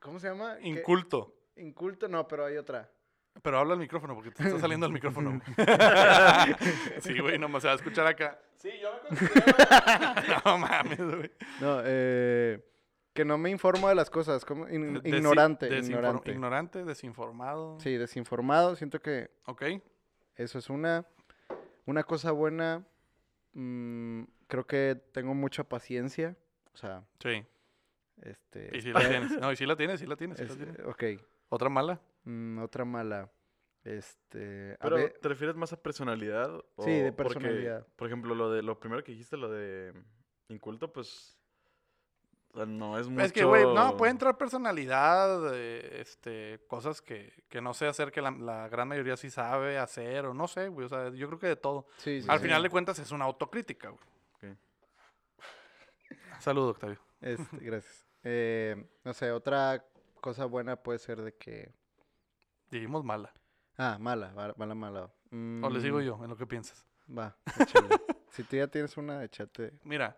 [0.00, 0.56] ¿Cómo se llama?
[0.56, 0.68] ¿Qué?
[0.68, 1.32] Inculto.
[1.56, 2.90] Inculto, no, pero hay otra.
[3.40, 5.40] Pero habla al micrófono porque te está saliendo el micrófono.
[7.00, 8.38] sí, güey, nomás se va a escuchar acá.
[8.56, 9.56] Sí, yo me considero.
[10.44, 11.30] no mames, güey.
[11.60, 12.64] No, eh,
[13.12, 16.30] que no me informo de las cosas, como in- Desi- ignorante, desinfor- ignorante.
[16.30, 17.80] Ignorante, desinformado.
[17.80, 19.62] Sí, desinformado, siento que Ok.
[20.36, 21.04] eso es una,
[21.86, 22.84] una cosa buena.
[23.54, 26.36] mm, creo que tengo mucha paciencia,
[26.74, 27.44] o sea, Sí.
[28.22, 28.70] este...
[28.76, 29.32] Y si la tienes.
[29.40, 30.38] No, y si la tienes, sí la tienes.
[30.38, 30.78] sí la es- tienes.
[30.86, 31.04] ok.
[31.48, 32.00] ¿Otra mala?
[32.24, 33.30] Mm, otra mala.
[33.84, 34.76] Este.
[34.80, 36.50] Pero, ver, ¿te refieres más a personalidad?
[36.78, 37.86] Sí, de porque, personalidad.
[37.96, 39.92] por ejemplo, lo de lo primero que dijiste, lo de
[40.48, 41.36] inculto, pues
[42.52, 43.24] O sea, no es mucho...
[43.24, 48.12] Es que, güey, no, puede entrar personalidad, eh, este, cosas que, que no sé hacer
[48.12, 51.26] que la, la gran mayoría sí sabe hacer, o no sé, güey, o sea, yo
[51.28, 51.86] creo que de todo.
[51.96, 52.44] Sí, sí, Al sí.
[52.44, 54.52] final de cuentas es una autocrítica, güey.
[54.52, 54.58] Ok.
[56.40, 56.98] Saludos, Octavio.
[57.20, 58.06] Este, gracias.
[58.22, 59.84] Eh, no sé, otra
[60.20, 61.72] cosa buena puede ser de que...
[62.72, 63.30] Dijimos mala.
[63.76, 65.02] Ah, mala, mala, mala.
[65.02, 66.86] O les digo Mm, yo, en lo que piensas.
[67.06, 67.36] Va,
[68.30, 69.78] si tú ya tienes una, échate.
[69.84, 70.16] Mira,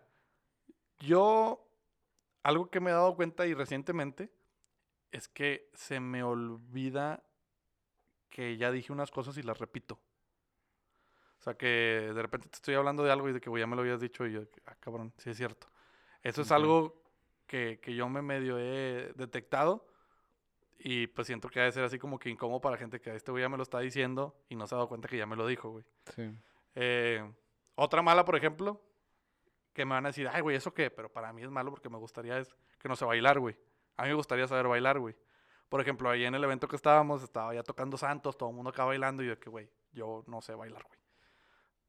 [0.99, 1.67] yo
[2.43, 4.31] algo que me he dado cuenta y recientemente
[5.11, 7.23] es que se me olvida
[8.29, 9.99] que ya dije unas cosas y las repito.
[11.39, 13.75] O sea que de repente te estoy hablando de algo y de que ya me
[13.75, 15.67] lo habías dicho y yo, ah, cabrón, sí es cierto.
[16.23, 17.03] Eso es algo
[17.47, 19.85] que, que yo me medio he detectado
[20.77, 23.15] y pues siento que ha de ser así como que incómodo para la gente que
[23.15, 25.25] este güey ya me lo está diciendo y no se ha dado cuenta que ya
[25.25, 25.85] me lo dijo, güey.
[26.15, 26.31] Sí.
[26.75, 27.23] Eh,
[27.75, 28.81] otra mala, por ejemplo,
[29.73, 30.89] que me van a decir, ay, güey, ¿eso qué?
[30.91, 33.55] Pero para mí es malo porque me gustaría es que no sé bailar, güey.
[33.97, 35.15] A mí me gustaría saber bailar, güey.
[35.69, 38.69] Por ejemplo, ahí en el evento que estábamos, estaba ya tocando Santos, todo el mundo
[38.69, 40.99] acá bailando y yo que, güey, yo no sé bailar, güey.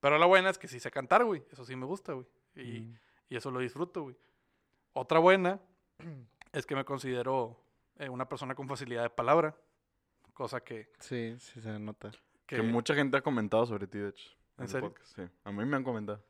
[0.01, 1.45] Pero la buena es que sí sé cantar, güey.
[1.51, 2.27] Eso sí me gusta, güey.
[2.55, 2.99] Y, Mm.
[3.31, 4.17] y eso lo disfruto, güey.
[4.93, 5.61] Otra buena
[6.53, 7.61] es que me considero
[7.99, 9.55] eh, una persona con facilidad de palabra.
[10.35, 10.91] Cosa que...
[11.01, 12.11] Sí, sí se nota.
[12.47, 14.31] Que mucha gente ha comentado sobre ti, de hecho.
[14.59, 14.89] ¿En serio?
[14.91, 15.23] podcast, Sí.
[15.45, 16.23] A mí me han comentado.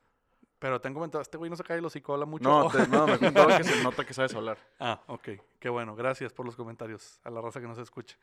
[0.59, 2.49] Pero te han comentado, este güey no se cae el hocico, habla mucho.
[2.49, 4.59] No, te- no, me han comentado que se nota que sabes hablar.
[4.81, 5.29] Ah, ok.
[5.59, 5.95] Qué bueno.
[5.95, 8.17] Gracias por los comentarios a la raza que nos escucha.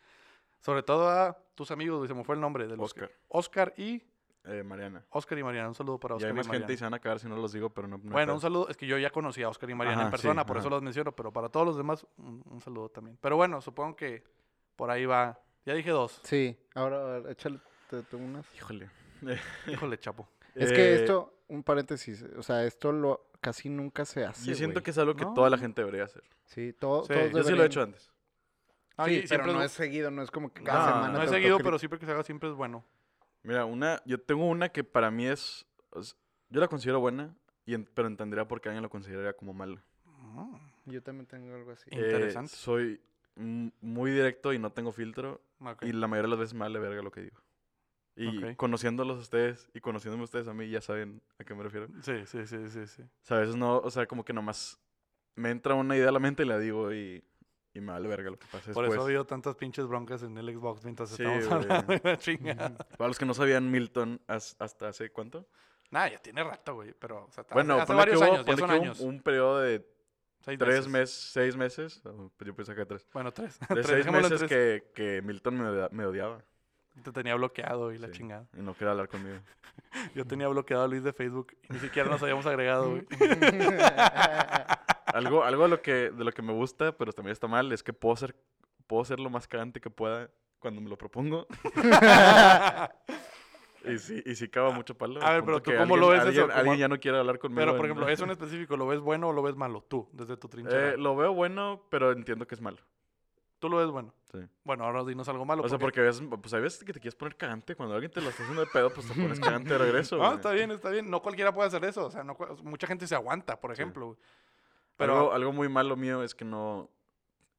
[0.62, 3.74] Sobre todo a tus amigos, se me fue el nombre de los que- Oscar, Oscar
[3.78, 4.02] y
[4.46, 5.06] eh, Mariana.
[5.10, 5.70] Oscar y Mariana.
[5.70, 6.64] Un saludo para Y Oscar hay y, más Mariana.
[6.66, 7.98] gente y se van a cagar si no los digo, pero no.
[7.98, 8.68] no hay Bueno, un saludo.
[8.70, 10.82] Es que yo ya conocí a Oscar y Mariana en sí, persona, por eso los
[10.82, 13.18] menciono, pero para todos los demás, un, un saludo también.
[13.22, 14.24] Pero bueno, supongo que
[14.76, 15.40] por ahí va.
[15.66, 16.20] Ya dije dos.
[16.24, 18.46] Sí, ahora a ver, échale te- te unas.
[18.56, 18.90] Híjole.
[19.68, 20.28] Híjole, chapo.
[20.56, 24.46] Es que Eh, esto, un paréntesis, o sea, esto lo casi nunca se hace.
[24.50, 25.34] Yo siento que es algo que No.
[25.34, 26.24] toda la gente debería hacer.
[26.46, 28.12] Sí, todo, Sí, todos Yo sí lo he hecho antes.
[28.98, 31.14] Ah, Sí, y pero siempre no es seguido, no es como que No, cada semana.
[31.18, 32.84] No es seguido, pero siempre que se haga siempre es bueno.
[33.44, 36.16] Mira, una, yo tengo una que para mí es, es-
[36.50, 39.82] yo la considero buena, y en- pero entendería por qué alguien lo consideraría como malo.
[40.06, 41.90] Mm, Yo también tengo algo así.
[41.92, 42.56] Eh, Interesante.
[42.56, 43.02] soy
[43.36, 45.42] mm, muy directo y no tengo filtro,
[45.82, 47.42] y la mayoría de las veces me vale verga lo que digo.
[48.16, 51.64] Y conociéndolos a ustedes y conociéndome a ustedes a mí, ya saben a qué me
[51.64, 51.88] refiero.
[52.04, 53.02] Sí, sí, sí, sí, sí.
[53.02, 54.80] O sea, a veces no, o sea, como que nomás
[55.36, 57.24] me entra una idea a la mente y la digo y,
[57.74, 58.92] y me vale verga lo que pasa Por después.
[58.92, 61.62] eso ha habido tantas pinches broncas en el Xbox mientras Sí, estamos güey.
[61.62, 62.78] hablando de la chingada.
[62.98, 65.48] Para los que no sabían, Milton, has- ¿hasta hace cuánto?
[65.92, 66.94] Nah, ya tiene rato, güey.
[67.00, 69.00] Pero, o sea, Bueno, hace, varios que hubo- años, ya son que años.
[69.00, 69.86] Un, un periodo de
[70.42, 72.02] seis tres meses, seis meses.
[72.06, 73.08] oh, pues yo pensé que tres.
[73.14, 73.60] Bueno, tres.
[73.60, 74.50] De Tres, seis meses tres.
[74.50, 76.44] que, que Milton me, me odiaba.
[77.04, 78.48] Te tenía bloqueado y la Sí, chingada.
[78.56, 79.38] Y no quería hablar conmigo.
[80.16, 83.06] Yo tenía bloqueado a Luis de Facebook y ni siquiera nos habíamos agregado, güey.
[85.14, 87.84] algo algo de, lo que, de lo que me gusta, pero también está mal, es
[87.84, 88.36] que puedo ser,
[88.88, 91.48] puedo ser lo más cagante que pueda cuando me lo propongo.
[93.86, 95.22] y sí, y sí cago mucho palo.
[95.22, 96.44] A ver, pero ¿tú cómo lo alguien- ves eso?
[96.44, 97.62] Alguien, alguien ¿Cómo- ya no quiere hablar conmigo.
[97.62, 100.08] Pero, por en- ejemplo, eso en específico, ¿lo ves bueno o lo ves malo tú,
[100.14, 100.92] desde tu trinchera?
[100.92, 102.78] Eh, lo veo bueno, pero entiendo que es malo.
[103.60, 104.14] Tú lo ves bueno.
[104.32, 104.40] Sí.
[104.66, 105.64] Bueno, ahora dinos algo malo.
[105.64, 107.76] O sea, porque ves, pues hay veces que te quieres poner cagante.
[107.76, 110.18] Cuando alguien te lo está haciendo de pedo, pues te pones cagante de regreso.
[110.18, 110.36] No, güey.
[110.36, 111.10] está bien, está bien.
[111.10, 112.08] No cualquiera puede hacer eso.
[112.08, 114.08] O sea, no, mucha gente se aguanta, por ejemplo.
[114.08, 114.18] güey.
[114.98, 116.90] Pero, Algo, algo muy malo mío es que no...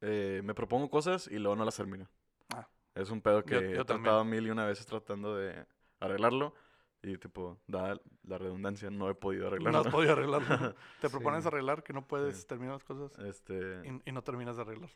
[0.00, 2.08] eh, me propongo cosas y luego no las termino.
[2.54, 2.68] Ah.
[2.94, 4.04] Es un pedo que Yo- he yo también.
[4.04, 5.66] tratado mil y una veces tratando de
[6.00, 6.54] arreglarlo.
[7.02, 9.80] Y tipo, dada la redundancia, no he podido no arreglarlo.
[9.80, 10.74] has podido arreglarlo.
[11.02, 11.12] Te Sí.
[11.12, 12.46] propones arreglar que no puedes Sí.
[12.46, 14.90] terminar las cosas Este, y, y no terminas de arreglar.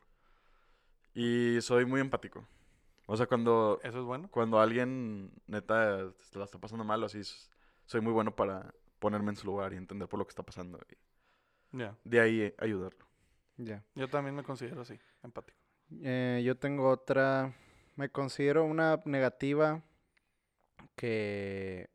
[1.14, 2.46] y soy muy empático.
[3.06, 4.28] O sea, cuando, Eso es bueno.
[4.30, 6.02] cuando alguien neta
[6.34, 7.22] la está pasando mal o así,
[7.86, 10.78] soy muy bueno para ponerme en su lugar y entender por lo que está pasando.
[10.90, 10.94] Y
[12.04, 13.06] De ahí eh, ayudarlo.
[13.56, 13.84] Ya.
[13.94, 15.58] Yo también me considero así, empático.
[16.02, 17.54] Eh, yo tengo otra.
[17.96, 19.82] Me considero una negativa
[20.94, 21.88] que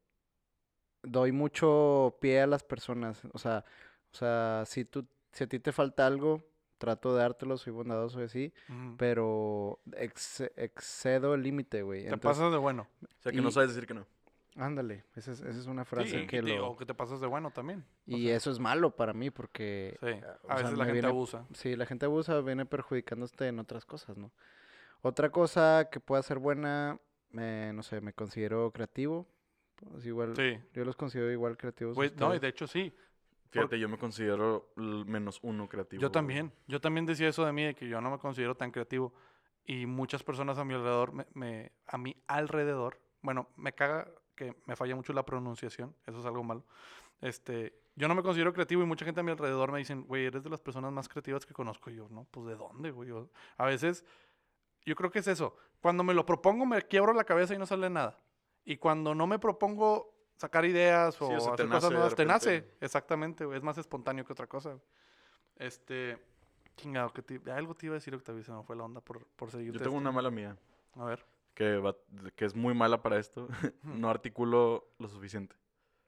[1.01, 3.21] doy mucho pie a las personas.
[3.33, 3.63] O sea,
[4.11, 6.43] o sea, si tú, si a ti te falta algo,
[6.77, 8.53] trato de dártelo, soy bondadoso y así,
[8.97, 12.01] pero ex- excedo el límite, güey.
[12.01, 12.87] Te Entonces, pasas de bueno.
[13.01, 14.05] O sea, que no Y- sabes decir que no.
[14.57, 16.69] Ándale, esa es, esa es una frase que te- lo...
[16.71, 17.79] O que te pasas de bueno también.
[18.07, 19.97] o Y sea, eso es malo para mí porque...
[19.99, 21.45] Sí, eh, a sea, veces la gente viene- abusa.
[21.53, 24.31] Sí, la gente abusa, viene perjudicándote en otras cosas, ¿no?
[25.01, 26.99] Otra cosa que pueda ser buena,
[27.37, 29.27] eh, no sé, me considero creativo.
[29.75, 30.57] Pues igual, Sí.
[30.73, 31.95] yo los considero igual creativos.
[31.95, 32.95] Güey, no, y de hecho sí.
[33.49, 36.01] Fíjate, yo me considero menos uno creativo.
[36.01, 36.51] Yo también.
[36.67, 39.13] Yo también decía eso de mí, de que yo no me considero tan creativo.
[39.65, 44.55] Y muchas personas a mi alrededor, me, me- a mi alrededor, bueno, me caga que
[44.65, 46.63] me falla mucho la pronunciación, eso es algo malo.
[47.21, 50.25] Este, yo no me considero creativo y mucha gente a mi alrededor me dicen, güey,
[50.25, 51.89] eres de las personas más creativas que conozco.
[51.89, 53.09] Y yo, no, pues ¿de dónde, güey?
[53.57, 54.03] A veces,
[54.85, 55.55] yo creo que es eso.
[55.81, 58.19] Cuando me lo propongo, me quiebro la cabeza y no sale nada.
[58.65, 61.91] Y cuando no me propongo sacar ideas o, Sí, o sea, te hacer nace cosas
[61.91, 62.71] nuevas, te nace.
[62.81, 63.57] Exactamente, güey.
[63.57, 64.69] Es más espontáneo que otra cosa.
[64.71, 64.81] güey.
[65.57, 66.17] Este,
[66.75, 69.25] chingado, que te- algo te iba a decir, Octavio, se me fue la onda por,
[69.27, 69.71] por seguir.
[69.73, 70.57] Yo tengo una mala mía,
[70.95, 71.95] A ver, que, va-
[72.35, 73.47] que es muy mala para esto.
[73.83, 75.55] no articulo lo suficiente.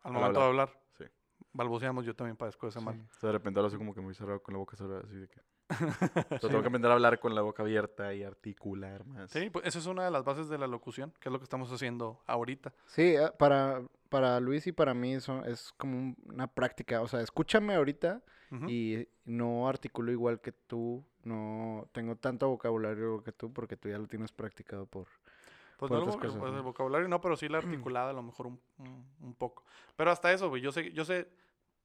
[0.04, 1.06] al momento de hablar, Sí.
[1.54, 3.00] balbuceamos, yo también padezco de ese mal.
[3.00, 5.16] O sea, de repente hablo así como que muy cerrado con la boca cerrada, así
[5.16, 5.42] de que...
[6.36, 9.32] O sea, tengo que aprender a hablar con la boca abierta y articular más.
[9.32, 11.44] Sí, pues esa es una de las bases de la locución, que es lo que
[11.46, 12.72] estamos haciendo ahorita.
[12.86, 17.02] Sí, eh, para, para Luis y para mí eso es como un- una práctica.
[17.02, 18.22] O sea, escúchame ahorita
[18.70, 21.04] y no articulo igual que tú.
[21.24, 25.08] No tengo tanto vocabulario que tú porque tú ya lo tienes practicado por...
[25.78, 26.58] Pues, por no, el, cosas, pues, ¿no?
[26.58, 27.58] el vocabulario no, pero sí la
[28.00, 29.64] articulada a lo mejor un, un- un poco.
[29.96, 31.28] Pero hasta eso, güey, yo sé, yo sé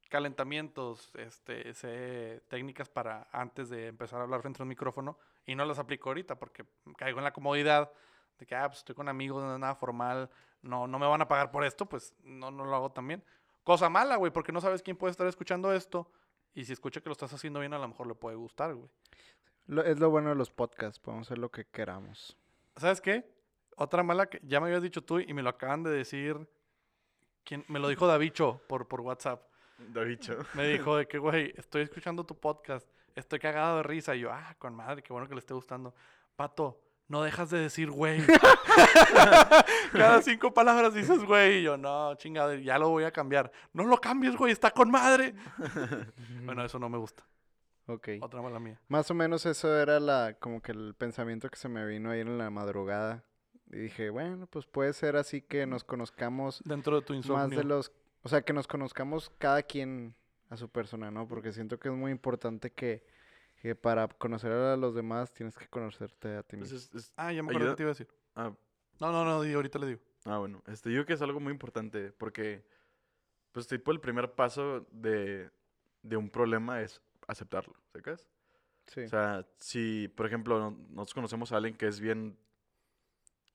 [0.09, 5.55] calentamientos, este, sé técnicas para antes de empezar a hablar frente a un micrófono y
[5.55, 6.65] no las aplico ahorita porque
[6.97, 7.91] caigo en la comodidad
[8.37, 10.29] de que, ah, pues estoy con amigos, no es nada formal,
[10.61, 13.23] no, no me van a pagar por esto, pues no, no lo hago también.
[13.63, 16.11] Cosa mala, güey, porque no sabes quién puede estar escuchando esto
[16.53, 18.89] y si escucha que lo estás haciendo bien, a lo mejor le puede gustar, güey.
[19.67, 22.37] Lo- es lo bueno de los podcasts, podemos hacer lo que queramos.
[22.75, 23.29] ¿Sabes qué?
[23.77, 26.47] Otra mala que ya me habías dicho tú y me lo acaban de decir.
[27.43, 27.65] ¿Quién?
[27.67, 29.41] Me lo dijo Davicho por, por WhatsApp.
[29.77, 30.37] De bicho.
[30.53, 32.87] Me dijo de que, güey, estoy escuchando tu podcast.
[33.15, 34.15] Estoy cagado de risa.
[34.15, 35.93] Y yo, ah, con madre, qué bueno que le esté gustando.
[36.35, 36.79] Pato,
[37.11, 38.21] no dejas de decir güey.
[39.91, 41.59] Cada cinco palabras dices güey.
[41.59, 43.51] Y yo, no, chingada, ya lo voy a cambiar.
[43.73, 45.35] No lo cambies, güey, está con madre.
[46.45, 47.25] bueno, eso no me gusta.
[47.87, 48.09] Ok.
[48.21, 48.79] Otra mala mía.
[48.87, 52.27] Más o menos eso era la, como que el pensamiento que se me vino ayer
[52.27, 53.25] en la madrugada.
[53.71, 57.37] Y dije, bueno, pues puede ser así que nos conozcamos Dentro de tu insomnio.
[57.47, 57.91] más de los,
[58.23, 60.13] o sea, que nos conozcamos cada quien
[60.49, 61.27] a su persona, ¿no?
[61.27, 63.05] Porque siento que es muy importante que,
[63.61, 66.77] que para conocer a los demás tienes que conocerte a ti Pues mismo.
[66.99, 68.07] es- es- Ah, ya me acuerdo ayuda- que te iba a decir.
[68.35, 68.53] ah,
[68.99, 70.01] No, no, no, ahorita le digo.
[70.25, 72.63] Ah, bueno, este, yo creo que es algo muy importante porque,
[73.53, 75.49] pues, tipo, el primer paso de,
[76.03, 78.27] de un problema es aceptarlo, ¿sacas?
[78.87, 79.01] Sí.
[79.01, 82.37] O sea, si, por ejemplo, no- nosotros conocemos a alguien que es bien,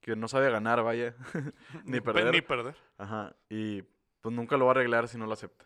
[0.07, 1.13] que no sabe ganar, vaya,
[1.83, 2.33] Ni pe- perder.
[2.33, 2.75] Ni perder.
[2.97, 3.81] ajá, y
[4.21, 5.65] pues nunca lo va a arreglar si no lo acepta.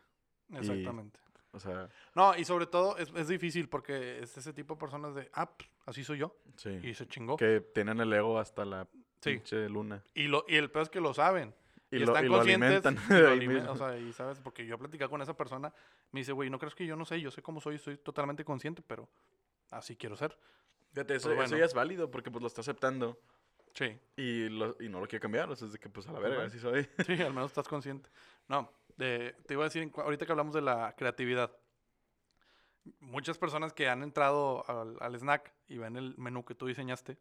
[0.51, 1.19] Exactamente.
[1.51, 5.13] O sea, No, y sobre todo es, es difícil porque es ese tipo de personas
[5.13, 6.35] de, ah, pues, así soy yo.
[6.55, 7.37] sí, Y se chingó.
[7.37, 8.87] que tienen el ego hasta la
[9.21, 9.33] Sí.
[9.33, 10.03] pinche luna.
[10.15, 11.53] Y, lo, y el peor es que lo saben.
[11.91, 12.83] Y, Y, lo, están lo conscientes.
[12.83, 13.71] alimentan y lo.
[13.73, 15.71] O sea, y sabes, porque yo he platicado con esa persona,
[16.11, 17.21] me dice, güey, ¿no crees que yo no sé?
[17.21, 19.07] Yo sé cómo soy, soy totalmente consciente, pero
[19.69, 20.35] así quiero ser.
[20.93, 21.57] Fíjate, eso, pues eso bueno.
[21.57, 23.19] ya es válido porque pues lo está aceptando
[23.73, 25.49] Sí, y, lo- y no lo quiere cambiar.
[25.49, 26.87] O sea, es de que pues a la Pues verga, así soy.
[27.05, 28.09] sí, al menos estás consciente.
[28.47, 31.51] No, te iba a decir, ahorita que hablamos de la creatividad,
[32.99, 37.17] muchas personas que han entrado al, al snack y ven el menú que tú diseñaste,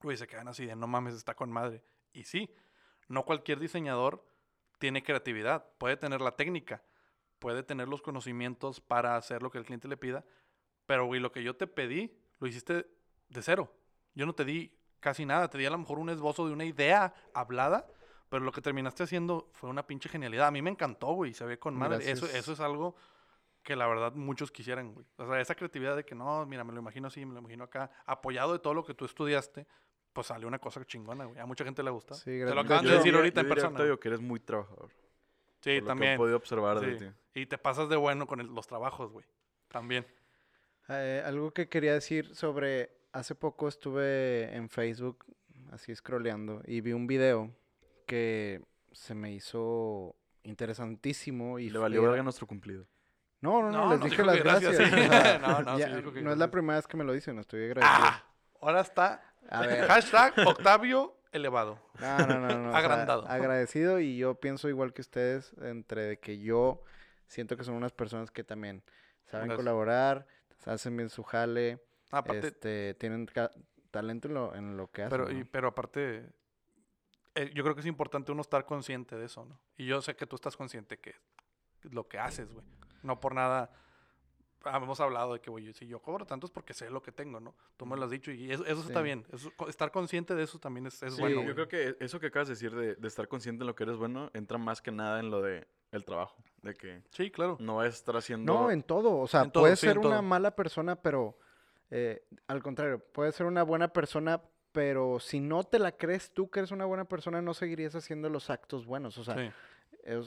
[0.00, 1.82] güey, se quedan así de, no mames, está con madre.
[2.12, 2.54] Y sí,
[3.08, 4.24] no cualquier diseñador
[4.78, 6.82] tiene creatividad, puede tener la técnica,
[7.38, 10.24] puede tener los conocimientos para hacer lo que el cliente le pida,
[10.86, 12.86] pero güey, lo que yo te pedí, lo hiciste
[13.28, 13.74] de cero.
[14.14, 16.64] Yo no te di casi nada, te di a lo mejor un esbozo de una
[16.64, 17.86] idea hablada,
[18.28, 20.46] pero lo que terminaste haciendo fue una pinche genialidad.
[20.46, 21.96] A mí me encantó, güey, se ve con madre.
[22.10, 22.34] Eso, Gracias.
[22.34, 22.94] eso es algo
[23.62, 25.04] que la verdad muchos quisieran, güey.
[25.16, 27.64] O sea, esa creatividad de que no, mira, me lo imagino así, me lo imagino
[27.64, 29.66] acá, apoyado de todo lo que tú estudiaste,
[30.12, 31.38] pues salió una cosa chingona, güey.
[31.40, 32.14] A mucha gente le gusta.
[32.14, 33.74] Sí, Te gra- lo acaban yo de decir diría- ahorita en yo diría, persona.
[33.78, 34.90] Octavio, que eres muy trabajador.
[34.90, 36.16] Sí, por lo que he también.
[36.16, 37.04] podido observar de Sí.
[37.04, 37.40] ti.
[37.42, 39.26] Y te pasas de bueno con el- los trabajos, güey.
[39.68, 40.06] También.
[40.88, 45.24] Eh, algo que quería decir sobre, hace poco estuve en Facebook,
[45.72, 47.50] así scrolleando, y vi un video
[48.06, 52.86] que se me hizo interesantísimo y Le valió verga nuestro cumplido.
[53.40, 55.00] No, no, no, No, les nos dije las gracias, gracias.
[55.00, 55.06] sí.
[55.06, 57.04] o sea, No, no, sí ya- dijo que no es la primera vez que me
[57.04, 57.98] lo dicen, estoy agradecido.
[58.04, 58.24] ¡Ah!
[58.60, 59.22] Ahora está.
[59.48, 59.86] A ver.
[59.86, 61.78] Hashtag Octavio elevado.
[62.00, 62.68] No, no, no, no.
[62.68, 63.26] o sea, Agrandado.
[63.26, 66.82] agradecido y yo pienso igual que ustedes, entre de que yo
[67.26, 68.82] siento que son unas personas que también
[69.26, 69.56] saben Gracias.
[69.64, 70.26] colaborar,
[70.66, 71.78] hacen bien su jale,
[72.10, 73.28] Aparte, este, tienen
[73.90, 75.24] talento en lo, en lo que hacen.
[75.26, 76.30] pero, pero aparte,
[77.34, 79.60] eh, yo creo que es importante uno estar consciente de eso, ¿no?
[79.76, 81.14] Y yo sé que tú estás consciente que
[81.82, 82.64] lo que haces, güey.
[83.02, 83.70] No por nada.
[84.66, 87.40] Hemos hablado de que, güey, si yo cobro tanto es porque sé lo que tengo,
[87.40, 87.54] ¿no?
[87.78, 89.04] Tú me lo has dicho y eso, eso está Sí.
[89.04, 89.24] bien.
[89.32, 91.36] Eso- co- estar consciente de eso también es, es Sí, bueno.
[91.36, 91.54] yo güey.
[91.54, 93.96] creo que eso que acabas de decir de, de estar consciente en lo que eres
[93.96, 96.36] bueno entra más que nada en lo de el trabajo.
[96.60, 97.56] De que Sí, claro.
[97.58, 98.52] no a estar haciendo.
[98.52, 99.16] No, en todo.
[99.16, 101.38] O sea, puedes sí, ser una mala persona, pero
[101.90, 106.50] eh, al contrario, puedes ser una buena persona, pero si no te la crees tú
[106.50, 109.18] que eres una buena persona, no seguirías haciendo los actos buenos.
[109.18, 109.50] O sea, Sí.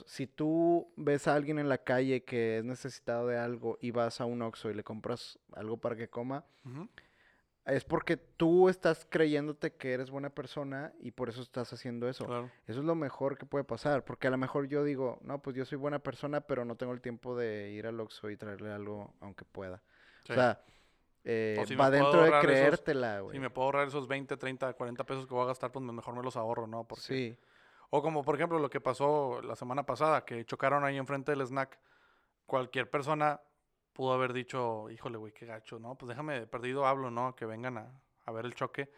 [0.05, 4.21] Si tú ves a alguien en la calle que es necesitado de algo y vas
[4.21, 6.45] a un Oxxo y le compras algo para que coma,
[7.65, 12.25] es porque tú estás creyéndote que eres buena persona y por eso estás haciendo eso.
[12.25, 12.51] Claro.
[12.67, 15.55] Eso es lo mejor que puede pasar, porque a lo mejor yo digo, no, pues
[15.55, 18.71] yo soy buena persona, pero no tengo el tiempo de ir al Oxxo y traerle
[18.71, 19.81] algo aunque pueda.
[20.25, 20.33] Sí.
[20.33, 20.61] O sea,
[21.23, 23.35] eh, si va dentro de creértela, güey.
[23.35, 26.15] Si me puedo ahorrar esos 20, 30, 40 pesos que voy a gastar, pues mejor
[26.15, 26.85] me los ahorro, ¿no?
[26.85, 27.01] Porque...
[27.01, 27.37] Sí,
[27.89, 31.41] O como por ejemplo lo que pasó la semana pasada, que chocaron ahí enfrente del
[31.45, 31.79] snack.
[32.45, 33.41] Cualquier persona
[33.93, 35.95] pudo haber dicho, híjole, güey, qué gacho, ¿no?
[35.95, 37.35] Pues déjame, perdido hablo, ¿no?
[37.35, 38.91] Que vengan a, a ver el choque.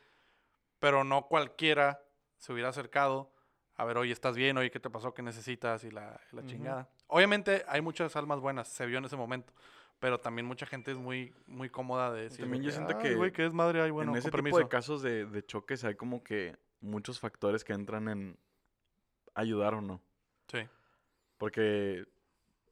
[0.80, 2.02] Pero no cualquiera
[2.38, 3.36] se hubiera acercado
[3.78, 4.58] a ver, oye, ¿estás bien?
[4.58, 5.14] Oye, ¿qué te pasó?
[5.14, 5.84] ¿Qué necesitas?
[5.84, 6.50] Y la, la Ujú.
[6.50, 6.90] chingada.
[7.08, 9.54] Obviamente hay muchas almas buenas, se vio en ese momento.
[10.00, 12.42] Pero también mucha gente es muy, muy cómoda de decir.
[12.42, 14.68] También yo siento "Ay, que güey, que es madre, ay, bueno, en ese tipo de
[14.68, 18.38] casos de, de choques hay como que muchos factores que entran en
[19.34, 20.02] ayudar o no.
[20.48, 20.60] Sí.
[21.38, 22.06] Porque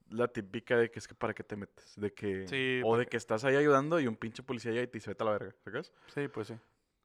[0.09, 1.93] la típica de que es que para qué te metes.
[1.99, 4.87] De que, Sí, o de que estás ahí ayudando y un pinche policía llega y
[4.87, 5.55] te dice vete a la verga.
[5.63, 5.93] ¿Sabes?
[6.13, 6.55] Sí, pues sí.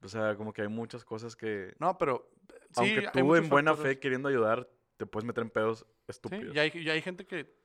[0.02, 1.74] O sea, como que hay muchas cosas que.
[1.78, 2.28] No, pero.
[2.72, 3.94] sí, aunque tú en buena factores.
[3.94, 6.54] fe queriendo ayudar, te puedes meter en pedos Sí, estúpidos.
[6.54, 7.56] y hay, y hay gente que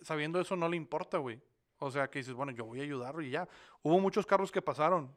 [0.00, 1.40] sabiendo eso no le importa, güey.
[1.84, 3.48] O sea, que dices, bueno, yo voy a ayudar y ya.
[3.82, 5.14] Hubo muchos carros que pasaron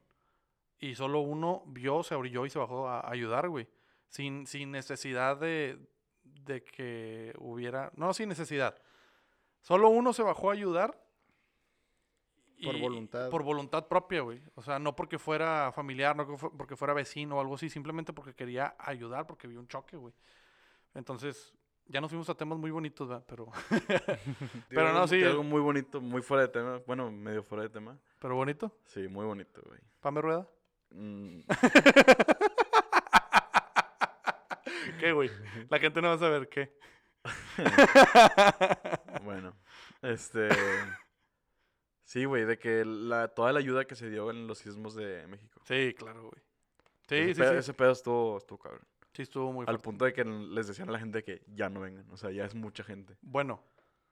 [0.80, 3.68] y solo uno vio, se orilló y se bajó a, a ayudar, güey.
[4.10, 5.80] Sin, sin necesidad de,
[6.24, 7.92] de que hubiera...
[7.96, 8.76] No, sin necesidad.
[9.62, 11.02] Solo uno se bajó a ayudar.
[12.64, 13.30] Por voluntad.
[13.30, 14.42] Por voluntad propia, güey.
[14.56, 18.34] O sea, no porque fuera familiar, no porque fuera vecino o algo así, simplemente porque
[18.34, 20.14] quería ayudar, porque vio un choque, güey.
[20.96, 21.54] Entonces,
[21.90, 23.24] ya nos fuimos a temas muy bonitos, ¿verdad?
[23.28, 23.52] Pero,
[24.70, 26.82] pero no, sí, Algo muy bonito, muy fuera de tema.
[26.86, 27.98] Bueno, medio fuera de tema.
[28.20, 28.76] pero bonito.
[28.86, 29.80] Sí, muy bonito, güey.
[30.00, 30.48] Pame rueda.
[30.92, 31.40] Mm,
[35.00, 35.30] ¿Qué, güey?
[35.70, 36.76] La gente no va a saber qué.
[39.24, 39.56] bueno,
[40.02, 40.50] este.
[42.04, 45.28] Sí, güey, de que la, toda la ayuda que se dio en los sismos de
[45.28, 45.62] México.
[45.66, 46.42] Sí, claro, güey.
[47.10, 47.58] Sí, ese, sí, pedo, sí.
[47.58, 48.88] ese pedo estuvo, estuvo cabrón.
[49.18, 49.84] Sí, estuvo muy Al fuerte.
[49.84, 52.08] punto de que les decían a la gente que ya no vengan.
[52.12, 53.18] O sea, ya es mucha gente.
[53.22, 53.64] Bueno,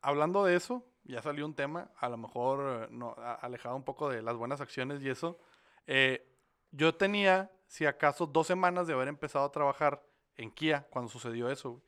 [0.01, 4.10] hablando de eso, ya salió un tema, a lo mejor eh, no, alejado un poco
[4.10, 5.38] de las buenas acciones y eso.
[5.86, 6.28] Eh,
[6.72, 10.03] yo tenía, si acaso, dos semanas de haber empezado a trabajar
[10.38, 11.74] en Kia cuando sucedió eso.
[11.74, 11.84] güey.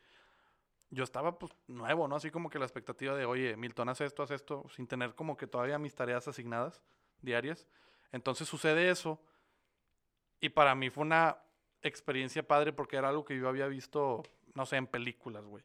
[0.91, 2.17] Yo estaba pues nuevo, ¿no?
[2.17, 5.37] Así como que la expectativa de, oye, Milton, haz esto, haz esto, sin tener como
[5.37, 6.83] que todavía mis tareas asignadas
[7.23, 7.67] diarias.
[8.11, 9.19] Entonces sucede eso.
[10.39, 11.39] Y para mí fue una
[11.81, 14.23] experiencia padre porque era algo que yo había visto,
[14.55, 15.63] no sé, en películas, güey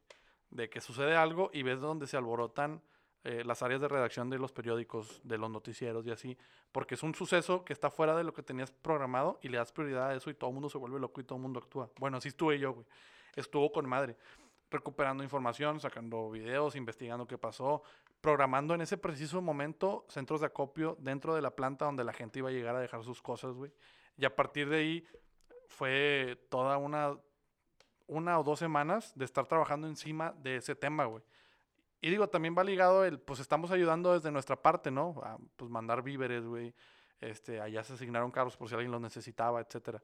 [0.52, 2.82] de que sucede algo y ves donde se alborotan
[3.24, 6.36] eh, las áreas de redacción de los periódicos, de los noticieros y así,
[6.72, 9.72] porque es un suceso que está fuera de lo que tenías programado y le das
[9.72, 11.90] prioridad a eso y todo el mundo se vuelve loco y todo el mundo actúa.
[11.98, 12.86] Bueno, así estuve yo, güey.
[13.34, 14.16] Estuvo con madre,
[14.70, 17.82] recuperando información, sacando videos, investigando qué pasó,
[18.20, 22.40] programando en ese preciso momento centros de acopio dentro de la planta donde la gente
[22.40, 23.72] iba a llegar a dejar sus cosas, güey.
[24.18, 25.06] Y a partir de ahí
[25.72, 27.16] fue toda una
[28.08, 31.22] una o dos semanas de estar trabajando encima de ese tema, güey.
[32.00, 35.14] Y digo, también va ligado el, pues estamos ayudando desde nuestra parte, ¿no?
[35.22, 36.74] A, pues mandar víveres, güey.
[37.20, 40.02] Este, allá se asignaron carros por si alguien los necesitaba, etcétera.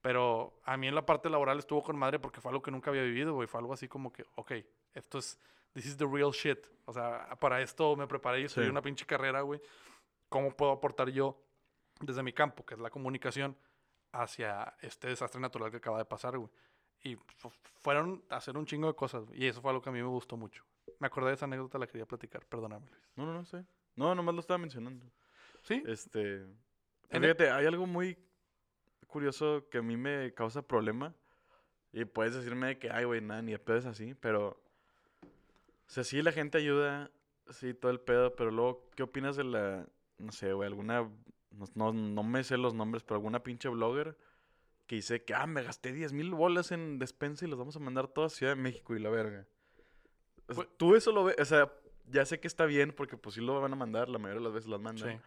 [0.00, 2.90] Pero a mí en la parte laboral estuvo con madre porque fue algo que nunca
[2.90, 3.46] había vivido, güey.
[3.46, 4.52] Fue algo así como que, ok,
[4.94, 5.38] esto es,
[5.74, 6.58] this is the real shit.
[6.86, 8.70] O sea, para esto me preparé y estudié Sí.
[8.70, 9.60] una pinche carrera, güey.
[10.28, 11.38] ¿Cómo puedo aportar yo
[12.00, 13.56] desde mi campo, que es la comunicación,
[14.22, 16.50] hacia este desastre natural que acaba de pasar, güey?
[17.02, 17.50] Y fu-
[17.82, 19.24] fueron a hacer un chingo de cosas.
[19.26, 20.64] güey, Y eso fue algo que a mí me gustó mucho.
[21.00, 22.44] Me acordé de esa anécdota, la quería platicar.
[22.46, 23.02] Perdóname, Luis.
[23.16, 23.64] No, no, no sé.
[23.96, 25.04] No, nomás lo estaba mencionando.
[25.62, 26.46] Sí, Este.
[27.10, 28.18] El- Fíjate, hay algo muy
[29.06, 31.14] curioso que a mí me causa problema.
[31.92, 34.60] Y puedes decirme de que, ay, güey, nada, ni de pedo es así, pero.
[35.22, 37.10] O sea, sí, la gente ayuda,
[37.50, 39.86] sí, todo el pedo, pero luego, ¿qué opinas de la.
[40.18, 41.08] No sé, güey, alguna.
[41.58, 44.16] No, no, no me sé los nombres, pero alguna pinche blogger
[44.86, 47.80] que dice que, ah, me gasté 10 mil bolas en despensa y los vamos a
[47.80, 49.46] mandar toda Ciudad de México y la verga.
[50.48, 51.72] O sea, Pues- Tú eso lo ves, o sea,
[52.06, 54.44] ya sé que está bien porque pues sí lo van a mandar, la mayoría de
[54.44, 55.10] las veces las mandan.
[55.12, 55.20] sí.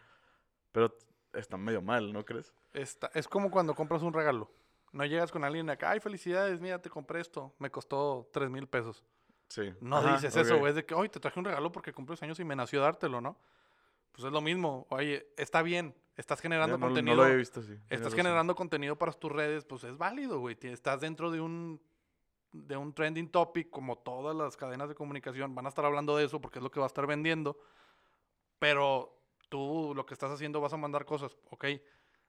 [0.70, 0.94] Pero
[1.32, 2.52] está medio mal, ¿no crees?
[2.72, 4.50] Está- es como cuando compras un regalo.
[4.92, 7.54] No llegas con alguien acá, ay, felicidades, mira, te compré esto.
[7.58, 9.04] Me costó 3 mil pesos.
[9.48, 9.72] Sí.
[9.80, 10.70] No Ajá, dices eso, güey.
[10.70, 13.20] Es de que, hoy te traje un regalo porque cumples años y me nació dártelo,
[13.20, 13.38] ¿no?
[14.12, 14.86] Pues es lo mismo.
[14.90, 15.94] Oye, está bien.
[16.18, 17.16] Estás generando no, no contenido.
[17.26, 18.12] lo visto Estás razón.
[18.16, 20.58] generando contenido para tus redes, pues es válido, güey.
[20.60, 21.80] Estás dentro de un
[22.52, 26.24] de un trending topic, como todas las cadenas de comunicación van a estar hablando de
[26.24, 27.58] eso porque es lo que va a estar vendiendo.
[28.58, 29.16] Pero
[29.48, 31.66] tú lo que estás haciendo vas a mandar cosas, ok.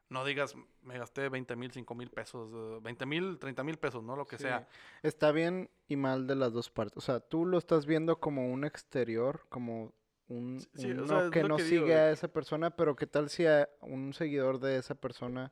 [0.10, 4.04] No digas, me gasté 20 mil, 5 mil pesos, eh, 20 mil, 30 mil pesos,
[4.04, 4.16] ¿no?
[4.16, 4.44] Lo que Sí.
[4.44, 4.68] sea.
[5.04, 6.98] Está bien y mal de las dos partes.
[6.98, 9.94] O sea, tú lo estás viendo como un exterior, como
[10.30, 12.70] un, Sí, sí, o uno sea, que no que digo, sigue de a esa persona,
[12.76, 15.52] pero qué tal si a un seguidor de esa persona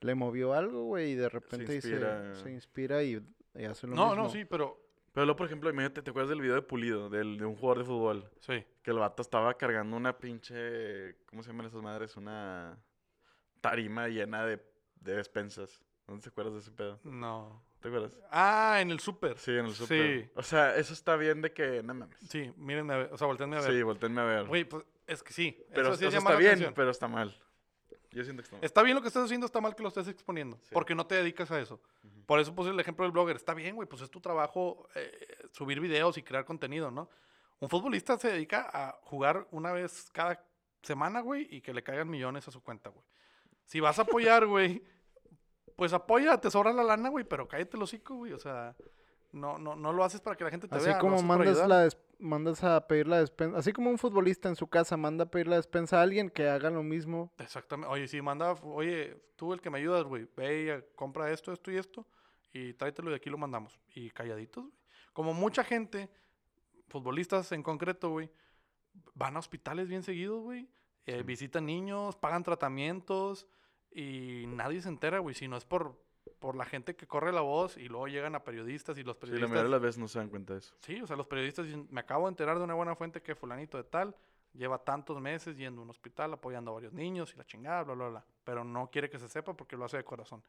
[0.00, 2.34] le movió algo, güey, y de repente dice- inspira.
[2.34, 3.22] se inspira y,
[3.54, 4.22] y hace lo No, mismo.
[4.24, 4.80] no, sí, pero
[5.12, 7.78] Pero luego, por ejemplo, imagínate, ¿te acuerdas del video de Pulido, del, de un jugador
[7.78, 8.30] de fútbol?
[8.40, 8.64] sí.
[8.82, 11.16] Que el vato estaba cargando una pinche.
[11.26, 12.16] ¿Cómo se llaman esas madres?
[12.18, 12.76] Una
[13.60, 14.60] tarima llena de,
[15.00, 15.82] de despensas.
[16.06, 17.00] ¿No te acuerdas de ese pedo?
[17.04, 17.62] No.
[17.84, 18.16] ¿Te acuerdas?
[18.30, 19.38] Ah, en el súper.
[19.38, 20.22] Sí, en el súper.
[20.22, 20.30] Sí.
[20.36, 21.82] O sea, eso está bien de que.
[21.82, 22.16] No mames.
[22.26, 23.72] Sí, mírenme a ver, o sea, volteenme a ver.
[23.72, 24.46] Sí, volteenme a ver.
[24.46, 25.62] Güey, pues es que sí.
[25.74, 26.72] pero eso sí o sea, está bien, atención.
[26.74, 27.38] pero está mal.
[28.10, 28.64] Yo siento que está mal.
[28.64, 30.56] Está bien lo que estás haciendo, está mal que lo estés exponiendo.
[30.62, 30.70] Sí.
[30.72, 31.78] Porque no te dedicas a eso.
[32.24, 33.36] Por eso puse el ejemplo del blogger.
[33.36, 37.10] Está bien, güey, pues es tu trabajo eh, subir videos y crear contenido, ¿no?
[37.60, 40.42] Un futbolista se dedica a jugar una vez cada
[40.80, 43.04] semana, güey, y que le caigan millones a su cuenta, güey.
[43.66, 44.82] Si vas a apoyar, güey,
[45.76, 48.32] pues apoya, te sobra la lana, güey, pero cállate el hocico, güey.
[48.32, 48.76] O sea,
[49.32, 50.94] no, no, no lo haces para que la gente te Así vea.
[50.94, 51.88] lo como mandas, la
[52.20, 55.48] mandas a pedir la despensa, así como un futbolista en su casa manda a pedir
[55.48, 57.32] la despensa a alguien que haga lo mismo.
[57.38, 57.92] Exactamente.
[57.92, 61.70] Oye, sí, manda, oye, tú el que me ayudas, güey, ve y compra esto, esto
[61.72, 62.06] y esto,
[62.52, 63.78] y tráetelo y aquí lo mandamos.
[63.94, 64.76] Y calladitos, güey.
[65.12, 66.08] Como mucha gente,
[66.88, 68.30] futbolistas en concreto, güey,
[69.14, 70.68] van a hospitales bien seguidos, güey.
[71.06, 71.22] eh, Sí.
[71.24, 73.46] Visitan niños, pagan tratamientos
[73.94, 75.96] y nadie se entera, güey, si no es por,
[76.40, 79.20] por la gente que corre la voz y luego llegan a periodistas y los Sí,
[79.20, 79.50] la periodistas...
[79.50, 80.74] mayoría de las veces no se dan cuenta de eso.
[80.80, 83.34] Sí, o sea, los periodistas dicen, me acabo de enterar de una buena fuente que
[83.34, 84.14] fulanito de tal
[84.52, 87.94] lleva tantos meses yendo a un hospital apoyando a varios niños y la chingada, bla,
[87.94, 88.24] bla, bla.
[88.44, 90.42] Pero no quiere que se sepa porque lo hace de corazón.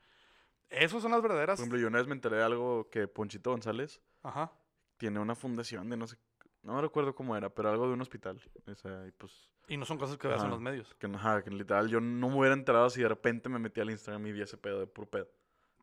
[0.70, 1.60] Esas son las Por verdaderas...
[1.60, 4.52] ejemplo, yo una vez me enteré de algo que Ponchito González Ajá.
[4.98, 6.18] tiene una fundación de no sé.
[6.64, 8.42] No recuerdo cómo era, pero algo de un hospital.
[8.68, 9.52] O sea, y pues.
[9.68, 10.94] Y no son cosas que veas en los medios.
[11.00, 13.82] Que, no- ajá, que literal yo no me hubiera enterado si de repente me metí
[13.82, 15.28] al Instagram y vi ese pedo de puro pedo.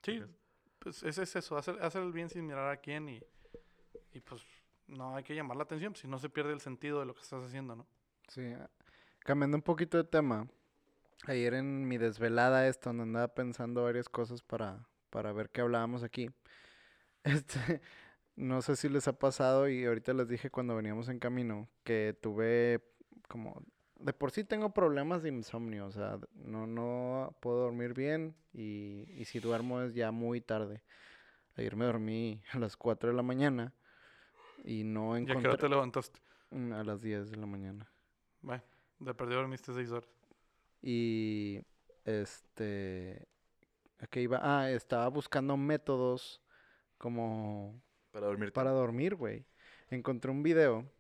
[0.02, 0.22] Sí,
[0.78, 3.20] pues ese es eso, hacer, hacer el bien sin mirar a quién y,
[4.12, 4.42] y pues
[4.86, 7.22] no hay que llamar la atención, si no se pierde el sentido de lo que
[7.22, 7.86] estás haciendo, ¿no?
[8.28, 8.52] Sí,
[9.20, 10.48] cambiando un poquito de tema.
[11.26, 16.02] Ayer en mi desvelada esta, donde andaba pensando varias cosas para, para ver qué hablábamos
[16.02, 16.30] aquí.
[17.24, 17.80] Este,
[18.34, 22.18] no sé si les ha pasado y ahorita les dije cuando veníamos en camino que
[22.20, 22.82] tuve
[23.28, 23.62] como
[24.02, 29.06] de por sí tengo problemas de insomnio, o sea, no no puedo dormir bien y,
[29.10, 30.82] y si duermo es ya muy tarde.
[31.56, 33.74] Ayer me dormí a las 4 de la mañana
[34.64, 36.20] y no ¿Y a qué hora encontré te levantaste?
[36.50, 37.90] Mm, a las 10 de la mañana.
[38.40, 38.62] Bueno,
[38.98, 40.10] de perdido dormiste seis horas.
[40.82, 41.60] Y
[42.04, 43.28] este,
[43.98, 44.40] ¿a qué iba?
[44.42, 46.42] Ah, estaba buscando métodos
[46.98, 47.80] como
[48.10, 48.52] Para dormir.
[48.52, 49.46] para dormir, güey.
[49.90, 50.90] Encontré un video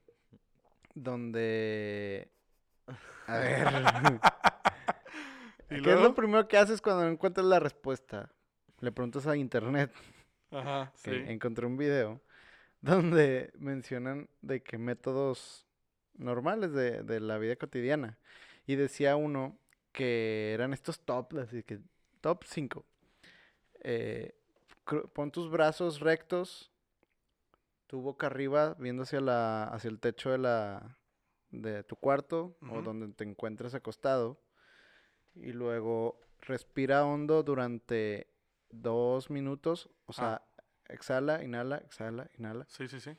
[0.94, 2.31] donde,
[3.26, 3.66] a ver,
[5.70, 8.30] ¿Y ¿qué es lo primero que haces cuando no encuentras la respuesta?
[8.80, 9.92] Le preguntas a internet.
[10.50, 11.10] Ajá, sí.
[11.10, 12.20] encontré un video
[12.80, 15.66] donde mencionan de que métodos
[16.14, 18.18] normales de, de la vida cotidiana.
[18.66, 19.56] Y decía uno
[19.92, 21.80] que eran estos top, así que
[22.20, 22.84] top 5.
[25.12, 26.70] pon tus brazos rectos,
[27.86, 30.96] tu boca arriba, viendo hacia la, hacia el techo de la
[31.52, 34.42] de tu cuarto o donde te encuentres acostado.
[35.34, 38.32] Y luego respira hondo durante
[38.70, 39.88] dos minutos.
[40.06, 40.42] O sea,
[40.88, 42.66] exhala, inhala, exhala, inhala.
[42.68, 43.16] Sí, sí, sí.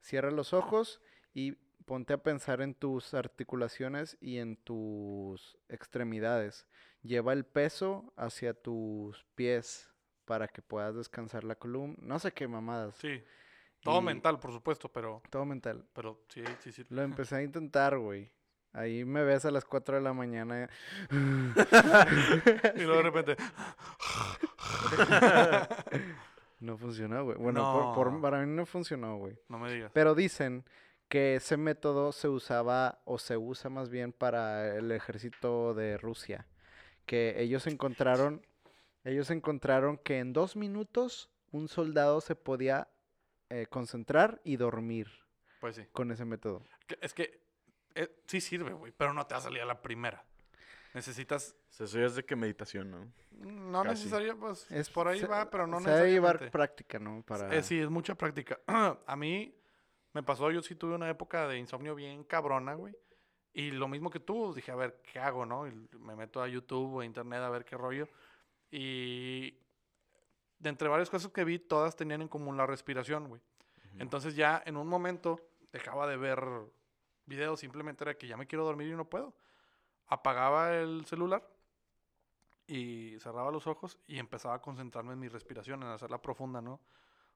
[0.00, 1.00] Cierra los ojos
[1.32, 1.52] y
[1.86, 6.66] ponte a pensar en tus articulaciones y en tus extremidades.
[7.02, 9.90] Lleva el peso hacia tus pies
[10.24, 11.96] para que puedas descansar la columna.
[12.00, 12.96] No sé qué mamadas.
[12.96, 13.22] Sí.
[13.86, 15.84] Todo Y- mental, por supuesto, pero, Todo mental.
[15.94, 16.84] pero sí, sí, sí.
[16.90, 18.30] Lo empecé a intentar, güey.
[18.72, 20.68] Ahí me ves a las 4 de la mañana.
[22.76, 23.36] Y luego de repente,
[26.60, 27.36] No funcionó, güey.
[27.36, 28.20] Bueno, por- por- No.
[28.20, 29.38] para mí no funcionó, güey.
[29.48, 29.90] no me digas.
[29.94, 30.64] Pero dicen
[31.08, 36.46] que ese método se usaba o se usa más bien para el ejército de Rusia.
[37.04, 38.44] Que ellos encontraron,
[39.04, 42.88] ellos encontraron que en dos minutos un soldado se podía
[43.50, 45.08] eh, concentrar y dormir
[45.60, 45.86] Pues sí.
[45.92, 46.64] con ese método.
[47.00, 47.42] Es que
[47.94, 50.24] eh, sí sirve, güey, pero no te va a salir a la primera.
[50.94, 53.12] Necesitas, eso ya es de que meditación, ¿no?
[53.32, 54.04] no Casi.
[54.04, 57.22] necesariamente, pues Es- por ahí se- va, pero no se debe llevar práctica, ¿no?
[57.22, 57.54] Para...
[57.54, 58.58] Eh, sí, es mucha práctica.
[59.06, 59.54] a mí
[60.14, 62.94] me pasó, yo sí tuve una época de insomnio bien cabrona, güey.
[63.52, 65.66] Y lo mismo que tú, dije, a ver, ¿qué hago, no?
[65.66, 68.08] Y me meto a YouTube o a Internet a ver qué rollo.
[68.70, 69.58] Y
[70.58, 73.40] de entre varias cosas que vi, todas tenían en común la respiración, güey.
[73.98, 75.40] Entonces ya en un momento
[75.72, 76.40] dejaba de ver
[77.24, 79.34] videos, simplemente era que ya me quiero dormir y no puedo.
[80.06, 81.48] Apagaba el celular
[82.66, 86.80] y cerraba los ojos y empezaba a concentrarme en mi respiración, en hacerla profunda, ¿no?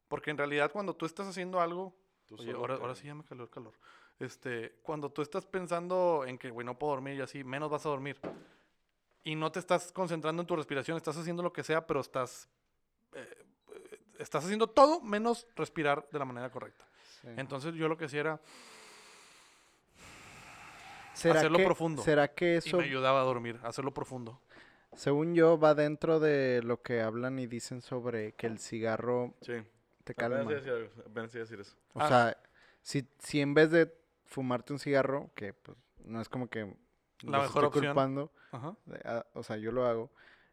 [0.08, 1.94] Porque en realidad cuando tú estás haciendo algo,
[2.36, 3.74] oye, ahora, ahora sí ya me calor el calor.
[4.18, 7.86] Este, cuando tú estás pensando en que, güey, no puedo dormir y así, menos vas
[7.86, 8.20] a dormir.
[9.22, 12.48] Y no te estás concentrando en tu respiración, estás haciendo lo que sea, pero estás,
[14.20, 16.84] estás haciendo todo menos respirar de la manera correcta.
[17.22, 17.28] Sí.
[17.36, 18.40] Entonces yo lo que hacía era,
[21.14, 22.02] ¿Será hacerlo que- profundo.
[22.02, 24.40] ¿Será que y eso, me ayudaba a dormir, hacerlo profundo.
[24.96, 29.54] según yo, va dentro de lo que hablan y dicen sobre que el cigarro Sí.
[30.04, 30.40] te calma?
[30.40, 31.76] apenas iba a decir eso.
[31.92, 32.08] O Ah.
[32.08, 32.36] sea,
[32.82, 33.92] si, si en vez de
[34.24, 36.74] fumarte un cigarro, que pues no es como que
[37.22, 37.84] La mejor estoy opción.
[37.86, 38.74] culpando, Ajá.
[38.86, 40.10] de- ah, o sea, yo lo hago,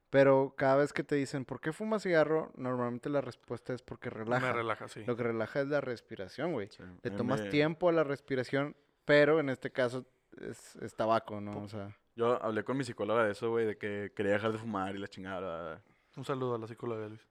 [0.10, 2.52] pero cada vez que te dicen, ¿por qué fumas cigarro?
[2.56, 4.46] Normalmente la respuesta es porque relaja.
[4.48, 5.04] Me relaja, sí.
[5.06, 6.70] Lo que relaja es la respiración, güey.
[6.70, 10.06] Sí, Le tomas me- tiempo a la respiración, pero en este caso
[10.42, 11.62] es, es tabaco, ¿no?
[11.62, 14.58] O sea, Yo hablé con mi psicóloga de eso, güey, de que quería dejar de
[14.60, 15.82] fumar y la chingada.
[16.16, 17.28] Un saludo a la psicóloga de Luis.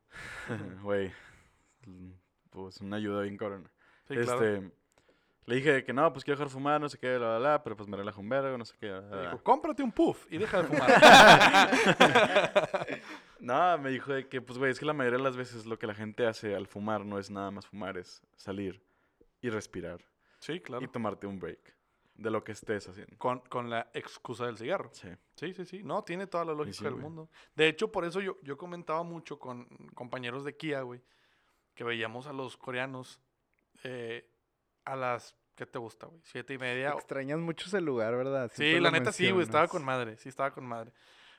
[0.83, 1.13] Güey,
[2.51, 3.71] pues una ayuda bien cabrona.
[4.09, 4.71] Sí, este, claro.
[5.47, 7.63] Le dije que no, pues quiero dejar de fumar, no sé qué, bla, bla, bla,
[7.63, 8.91] pero pues me relaja un vergo, no sé qué.
[8.91, 11.71] bla, bla, Me dijo, cómprate un puff y deja de fumar.
[13.39, 15.79] No, me dijo de que, pues, güey, es que la mayoría de las veces lo
[15.79, 18.83] que la gente hace al fumar no es nada más fumar, es salir
[19.41, 20.01] y respirar
[20.41, 20.89] sí, y claro.
[20.91, 21.77] tomarte un break
[22.15, 23.17] de lo que estés haciendo.
[23.19, 24.91] Con, con la excusa del cigarro.
[24.93, 25.09] Sí.
[25.37, 25.83] Sí, sí, sí.
[25.85, 27.05] No, tiene toda la lógica sí, del güey.
[27.05, 27.29] mundo.
[27.55, 31.03] De hecho, por eso yo, yo comentaba mucho con compañeros de Kia, güey,
[31.75, 33.21] que veíamos a los coreanos
[33.85, 34.29] eh,
[34.87, 36.21] a las, ¿qué te gusta, güey?
[36.25, 36.91] Siete y media.
[36.93, 38.51] extrañas mucho ese lugar, ¿verdad?
[38.55, 40.93] Sí, la neta sí, güey, estaba con madre, sí, estaba con madre.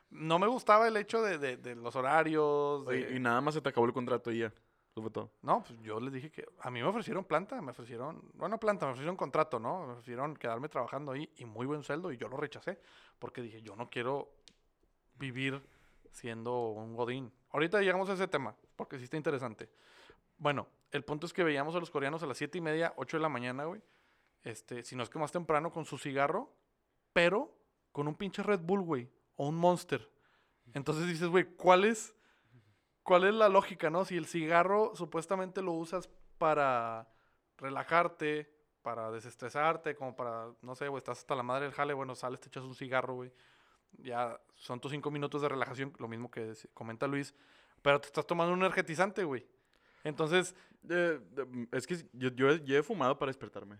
[0.10, 2.86] No me gustaba el hecho de, de- de los horarios.
[2.86, 4.48] de- Oye, y nada más se te acabó el contrato y ya.
[4.48, 5.32] Eso fue todo.
[5.42, 8.86] No, pues yo les dije que a mí me ofrecieron planta, me ofrecieron, bueno, planta,
[8.86, 9.86] me ofrecieron contrato, ¿no?
[9.86, 12.80] Me ofrecieron quedarme trabajando ahí y muy buen sueldo y yo lo rechacé
[13.20, 14.32] porque dije, yo no quiero
[15.16, 15.62] vivir
[16.12, 17.32] siendo un godín.
[17.52, 19.70] Ahorita llegamos a ese tema porque sí está interesante.
[20.38, 20.68] Bueno,
[20.98, 23.22] el punto es que veíamos a los coreanos a las siete y media, 8 de
[23.22, 23.82] la mañana, güey.
[24.44, 26.54] Este, si no es que más temprano con su cigarro,
[27.14, 27.58] pero
[27.92, 30.10] con un pinche Red Bull, güey, o un Monster.
[30.74, 32.14] Entonces dices, güey, ¿cuál es,
[33.04, 34.06] ¿cuál es la lógica, no?
[34.06, 37.08] Si el cigarro supuestamente lo usas para
[37.58, 42.16] relajarte, para desestresarte, como para, no sé, güey, estás hasta la madre del jale, bueno,
[42.16, 43.34] sales, te echas un cigarro, güey.
[43.98, 47.34] Ya son tus cinco minutos de relajación, lo mismo que comenta Luis,
[47.82, 49.46] pero te estás tomando un energetizante, güey.
[50.04, 50.56] Entonces,
[50.90, 51.20] Eh,
[51.74, 53.78] es que yo, yo, he- yo he fumado para despertarme.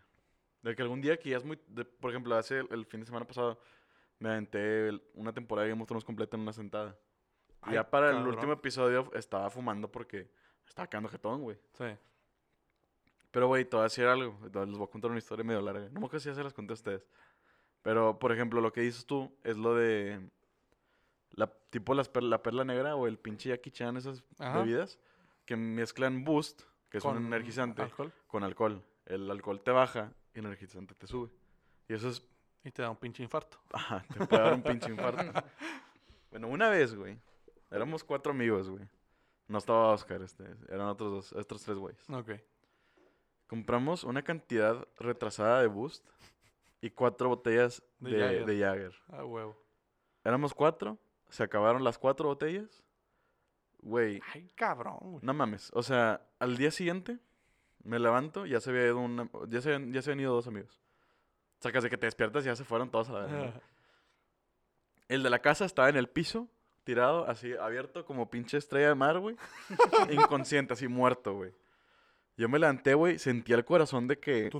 [0.62, 1.58] De que algún día que ya es muy...
[1.68, 3.58] de- por ejemplo, hace el, el fin de semana pasado
[4.20, 6.98] me aventé el- una temporada de Game of Thrones completa en una sentada.
[7.62, 10.30] Ay, ya para el último episodio estaba fumando porque
[10.68, 11.58] estaba quedando jetón, güey.
[11.78, 11.86] sí.
[13.32, 14.38] Pero, güey, te voy a decir algo.
[14.44, 15.88] Les voy a contar una historia medio larga.
[15.90, 17.08] No me acuerdo si ya se las conté a ustedes.
[17.84, 20.30] Pero, por ejemplo, lo que dices tú es lo de...
[21.32, 24.60] La, tipo las per- la perla negra o el pinche Jackie Chan, esas Ajá.
[24.60, 24.98] bebidas
[25.48, 28.84] que mezclan Boost, que es un energizante, alcohol, con alcohol.
[29.06, 31.32] El alcohol te baja y el energizante te sube.
[31.88, 32.22] Y eso es...
[32.66, 33.58] y te da un pinche infarto.
[33.72, 35.24] Ajá, te puede dar un pinche infarto.
[36.30, 37.18] bueno, una vez, güey.
[37.72, 38.88] Éramos cuatro amigos, güey.
[39.48, 40.44] No estaba Oscar, este.
[40.68, 42.10] Eran otros dos, otros tres güeyes.
[42.10, 42.32] Ok.
[43.48, 46.06] Compramos una cantidad retrasada de Boost
[46.82, 48.94] y cuatro botellas De de Jagger.
[49.08, 49.58] Ah, huevo.
[50.26, 50.98] Éramos cuatro,
[51.30, 52.84] se acabaron las cuatro botellas.
[53.80, 55.20] Güey, Ay, cabrón, güey.
[55.24, 55.70] no mames.
[55.74, 57.20] O sea, al día siguiente
[57.84, 60.80] me levanto, ya se había ido una, ya se ya se habían ido dos amigos.
[61.60, 63.62] Sacas de que te despiertas y ya se fueron todos a la.
[65.08, 66.50] El de la casa estaba en el piso,
[66.84, 69.38] tirado, así, abierto, como pinche estrella de mar, güey.
[70.12, 71.54] Inconsciente, así, muerto, güey.
[72.36, 74.52] Yo me levanté, güey, sentía el corazón de que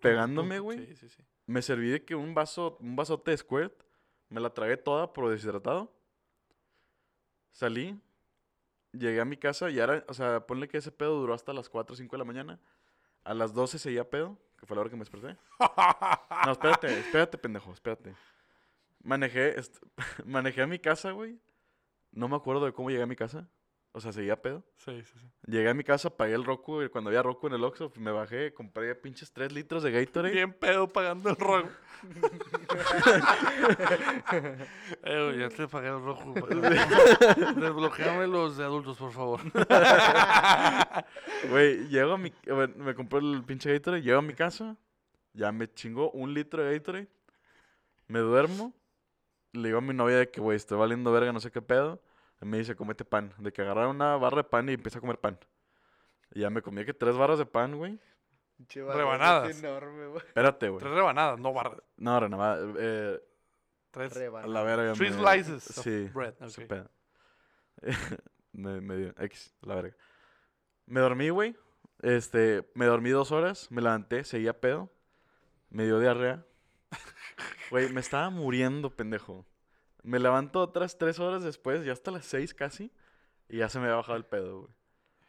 [0.00, 0.86] Pegándome, güey.
[0.86, 1.22] Sí, sí, sí.
[1.46, 3.72] me serví de que un vaso, un vasote de squirt,
[4.28, 5.92] me la tragué toda por deshidratado.
[7.52, 8.00] Salí,
[8.92, 11.68] llegué a mi casa y ahora, o sea, ponle que ese pedo duró hasta las
[11.68, 12.60] 4 o 5 de la mañana.
[13.24, 15.36] A las 12 seguía pedo, que fue la hora que me desperté.
[16.44, 18.14] No, espérate, espérate, pendejo, espérate.
[19.02, 19.54] Manejé,
[20.24, 21.38] manejé a mi casa, güey.
[22.10, 23.48] No me acuerdo de cómo llegué a mi casa.
[23.94, 24.64] O sea, seguía pedo.
[24.78, 25.26] Sí, sí, sí.
[25.46, 28.10] Llegué a mi casa, pagué el Roku, y cuando había Roku en el Oxxo, me
[28.10, 30.32] bajé, compré pinches 3 litros de Gatorade.
[30.32, 31.68] Bien pedo pagando el rojo.
[35.02, 36.32] eh, güey, ya te pagué el rojo.
[36.32, 39.40] Desbloqueame los de adultos, por favor.
[41.50, 42.32] Güey, llego a mi...
[42.46, 44.76] bueno, me compré el pinche Gatorade, llego a mi casa,
[45.32, 47.08] ya me chingó un litro de Gatorade,
[48.06, 48.72] me duermo,
[49.52, 52.00] le digo a mi novia de que, güey, estoy valiendo verga, no sé qué pedo,
[52.44, 55.18] me dice, comete pan, de que agarrar una barra de pan y empieza a comer
[55.18, 55.38] pan.
[56.34, 57.98] Y ya me comí que tres barras de pan, güey.
[58.74, 59.58] Rebanadas.
[59.58, 60.18] enorme, güey.
[60.26, 60.80] Espérate, güey.
[60.80, 61.82] Tres rebanadas, no barras.
[61.96, 63.20] No, renamada, eh,
[63.90, 64.52] Tres a Rebanada.
[64.52, 64.92] la verga.
[64.94, 66.34] three me- slices of Sí, bread.
[66.40, 66.68] ese ok.
[66.68, 66.90] pedo.
[68.52, 69.96] me, me dio X, la verga.
[70.86, 71.56] Me dormí, güey.
[72.00, 74.90] Este, me dormí dos horas, me levanté, seguía pedo.
[75.70, 76.44] Me dio diarrea.
[77.70, 79.46] Güey, me estaba muriendo, pendejo.
[80.02, 82.90] Me levanto otras tres horas después, ya hasta las seis casi.
[83.48, 84.72] Y ya se me había bajado el pedo, güey.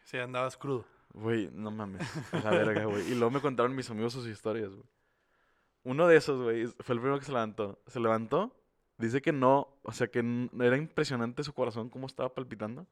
[0.03, 0.85] Sí, andabas crudo.
[1.13, 2.01] Güey, no mames.
[2.33, 3.11] a La verga, güey.
[3.11, 4.87] Y luego me contaron mis amigos sus historias, güey.
[5.83, 7.81] Uno de esos, güey, fue el primero que se levantó.
[7.87, 8.55] Se levantó,
[8.97, 10.19] dice que no, o sea, que
[10.59, 12.87] era impresionante su corazón cómo estaba palpitando.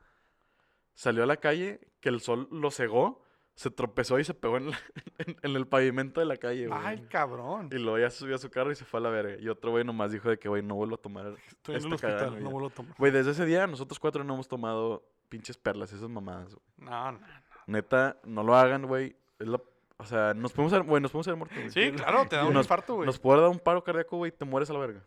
[0.94, 3.24] Salió a la calle, que el sol lo cegó,
[3.56, 4.80] se tropezó y se pegó en, la-
[5.20, 6.80] en- en el pavimento de la calle, güey.
[6.84, 7.70] Ay, cabrón.
[7.72, 9.36] Y luego ya subió a su carro y se fue a la verga.
[9.40, 11.36] Y otro güey nomás dijo de que, güey, no vuelvo a tomar.
[11.48, 12.96] Estoy en el esta cagada, hospital, güey, no vuelvo a tomar.
[12.98, 16.66] Güey, desde ese día nosotros cuatro no hemos tomado pinches perlas, esas mamadas, güey.
[16.90, 17.20] No, no.
[17.68, 19.16] Neta, no lo hagan, güey.
[19.40, 19.62] Es la...
[19.98, 21.70] O sea, nos podemos haber, güey, nos podemos haber muerto, güey.
[21.70, 23.06] Sí, claro, te da un Nos- infarto, güey.
[23.06, 25.04] Nos puede dar un paro cardíaco, güey, y te mueres a la verga.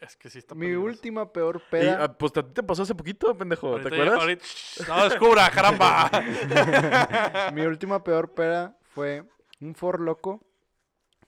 [0.00, 0.86] Es que sí está Mi peligroso.
[0.86, 2.04] última peor Y, peda.
[2.04, 3.68] ah, pues a ti te pasó hace poquito, pendejo.
[3.68, 4.20] Ahorita ¿Te acuerdas?
[4.20, 4.44] ahorita-
[4.96, 6.10] No descubra, caramba.
[7.52, 9.24] Mi última peor peda fue
[9.60, 10.40] un For Loco,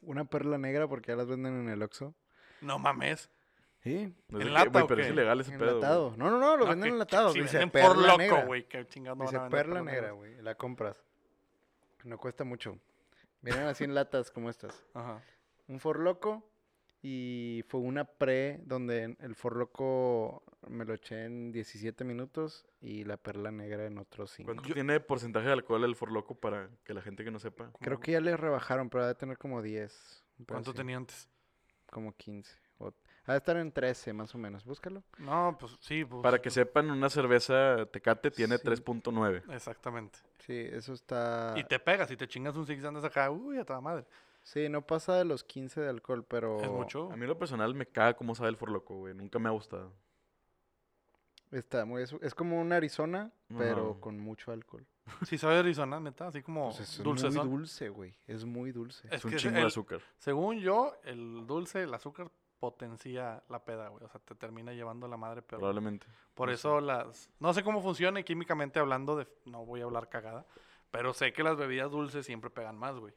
[0.02, 2.14] una perla negra porque ya las venden en el Oxxo.
[2.60, 3.30] No mames.
[3.82, 5.06] Sí, ¿En lata güey, o pero qué?
[5.06, 5.68] es ilegal ese pedo.
[5.76, 6.14] enlatado.
[6.18, 7.32] No, no, no, lo No, venden que- enlatado.
[7.32, 8.64] Si Dice venden perla por loco, güey.
[8.68, 10.12] Qué chingados no Dice van a vender perla negra, negra.
[10.12, 10.42] güey.
[10.42, 10.96] La compras.
[12.04, 12.78] No cuesta mucho.
[13.40, 14.84] Vienen así en latas como estas.
[14.92, 15.22] Ajá.
[15.66, 16.49] Un For Loco
[17.02, 23.04] y fue una pre donde el For Loco me lo eché en 17 minutos y
[23.04, 24.52] la perla negra en otros 5.
[24.52, 27.70] ¿Cuánto tiene porcentaje de alcohol el forloco para que la gente que no sepa?
[27.80, 30.24] Creo que ya le rebajaron, pero debe tener como 10.
[30.38, 31.28] un pedo ¿Cuánto así, tenía antes?
[31.90, 32.54] Como 15.
[32.78, 32.92] O,
[33.24, 34.64] ha de estar en 13 más o menos.
[34.64, 35.02] Búscalo.
[35.18, 36.04] No, pues sí.
[36.04, 38.64] Pues, Para que sepan, una cerveza Tecate tiene Sí.
[38.64, 39.42] 3.9.
[39.54, 40.18] Exactamente.
[40.38, 41.54] Sí, eso está...
[41.56, 43.30] Y te pegas y te chingas un six andas acá.
[43.30, 44.04] Uy, a toda madre.
[44.42, 46.60] Sí, no pasa de los 15 de alcohol, pero...
[46.60, 47.10] Es mucho.
[47.12, 49.14] A mí en lo personal me caga cómo sabe el forloco, güey.
[49.14, 49.92] Nunca me ha gustado.
[51.50, 52.02] Está muy...
[52.02, 54.86] Es, es como un Arizona, pero con mucho alcohol.
[55.26, 56.28] Sí sabe Arizona, neta.
[56.28, 58.14] Así como Pues es dulce muy dulce, güey.
[58.28, 59.08] Es muy dulce.
[59.08, 60.00] Es Es un chingo el- de azúcar.
[60.18, 62.30] Según yo, el dulce, el azúcar
[62.60, 64.04] potencia la peda, güey.
[64.04, 65.58] O sea, te termina llevando la madre peor.
[65.60, 66.06] Probablemente.
[66.34, 66.60] Por no sé.
[66.60, 67.28] eso las...
[67.40, 69.26] No sé cómo funciona y químicamente hablando, de...
[69.46, 70.46] no voy a hablar cagada,
[70.92, 73.12] pero sé que las bebidas dulces siempre pegan más, güey.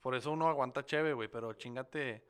[0.00, 2.24] Por eso uno aguanta cheve, güey, pero chingate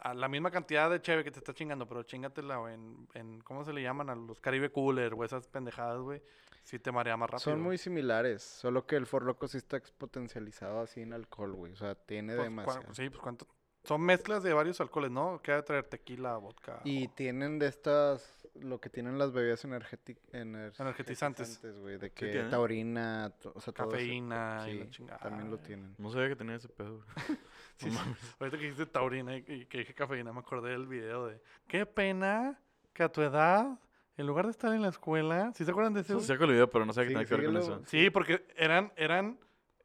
[0.00, 3.40] a la misma cantidad de cheve que te está chingando, pero chingatela güey, en, en
[3.42, 4.08] ¿cómo se le llaman?
[4.08, 6.22] A los Caribe Cooler o esas pendejadas, güey.
[6.62, 7.52] Sí te marea más rápido.
[7.52, 11.72] Son muy similares, solo que el For Loco sí está exponencializado así en alcohol, güey.
[11.72, 12.94] O sea, tiene Pues, demasiado.
[12.94, 13.46] Sí, pues cuánto...
[13.84, 15.40] Son mezclas de varios alcoholes, ¿no?
[15.42, 16.80] Que ha de traer tequila, vodka.
[16.84, 21.60] Y o- tienen de estas, lo que tienen las bebidas energeti- ener- Energetizantes.
[21.80, 25.18] güey, de que taurina, o sea, todo ese- Cafeína y la chingada.
[25.20, 25.94] también lo tienen.
[25.98, 27.02] No sabía que tenía ese pedo.
[27.80, 27.98] Sí, No.
[28.40, 31.86] Ahorita que dijiste taurina y y que dije cafeína, me acordé del video de qué
[31.86, 32.60] pena
[32.92, 33.78] que a tu edad,
[34.18, 36.12] en lugar de estar en la escuela, ¿sí se acuerdan de ese?
[36.20, 37.80] Sí, sé que lo video, pero no Sí, tenía que ver con eso.
[37.86, 39.38] Sí, porque eran, eran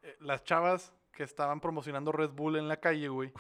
[0.04, 3.32] eh, las chavas que estaban promocionando Red Bull en la calle, güey.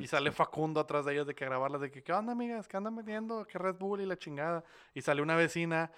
[0.00, 2.68] Y sale Facundo atrás de ellas de que grabarlas, de que, ¿qué onda, amigas?
[2.68, 3.44] ¿Qué andan vendiendo?
[3.46, 4.62] ¿Qué Red Bull y la chingada?
[4.94, 5.90] Y sale una vecina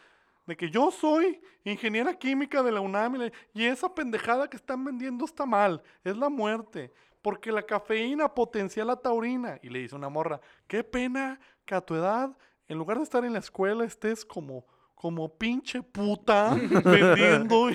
[0.47, 5.25] de que yo soy ingeniera química de la UNAM y, esa pendejada que están vendiendo
[5.25, 6.93] está mal, es la muerte.
[7.21, 9.59] Porque la cafeína potencia la taurina.
[9.63, 12.37] Y le dice una morra, qué pena que a tu edad,
[12.69, 16.55] en lugar de estar en la escuela, estés como, como pinche puta
[16.85, 17.71] vendiendo.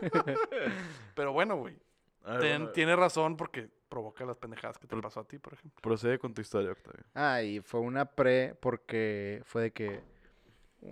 [1.14, 1.76] Pero bueno, güey.
[2.24, 5.54] A ver, ten- tiene razón porque provoca las pendejadas que te pasó a ti, por
[5.54, 5.80] ejemplo.
[5.82, 7.04] Procede con tu historia, Octavio.
[7.14, 10.00] Ah, y fue una pre porque fue de que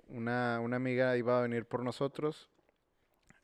[0.08, 2.48] una, una amiga iba a venir por nosotros.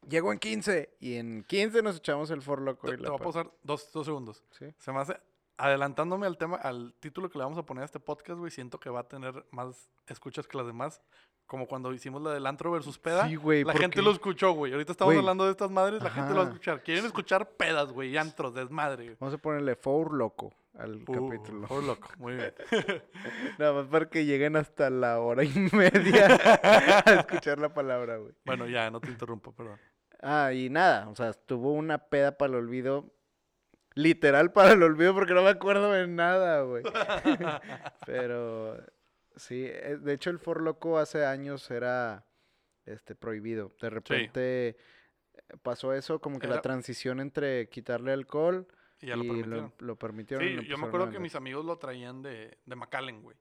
[0.08, 3.14] Llegó en 15 y en 15 nos echamos el For Loco Te, y te voy
[3.14, 4.44] a pa- pausar dos, dos segundos.
[4.50, 4.66] Sí.
[4.78, 5.18] Se me hace,
[5.56, 8.78] adelantándome al tema, al título que le vamos a poner a este podcast, güey, siento
[8.78, 11.00] que va a tener más escuchas que las demás.
[11.46, 13.28] Como cuando hicimos la del antro versus peda.
[13.28, 14.72] Sí, güey, la gente lo escuchó, güey.
[14.72, 15.18] Ahorita estamos Güey.
[15.18, 16.82] hablando de estas madres, la gente lo va a escuchar.
[16.82, 19.04] Quieren escuchar pedas, güey, y antros, desmadre.
[19.04, 19.16] güey.
[19.20, 21.66] Vamos a ponerle For Loco al Uh, capítulo.
[21.70, 22.52] oh, loco, muy bien.
[23.58, 26.26] Nada más para que lleguen hasta la hora y media
[27.04, 28.32] a escuchar la palabra, güey.
[28.44, 29.78] bueno, ya, no te interrumpo, perdón.
[30.20, 33.12] Ah, y nada, o sea, tuvo una peda para el olvido.
[33.96, 36.82] Literal para el olvido porque no me acuerdo de nada, güey.
[38.06, 38.76] Pero
[39.36, 42.26] sí, eh, de hecho el For Loco hace años era
[42.86, 43.72] este prohibido.
[43.80, 44.76] De repente eh,
[45.62, 48.66] pasó eso, como que la transición entre quitarle alcohol
[49.00, 49.72] Y ya lo y permitieron.
[49.78, 50.46] lo, lo permitieron.
[50.62, 53.36] Sí, yo me acuerdo que mis amigos lo traían de, de McAllen, güey.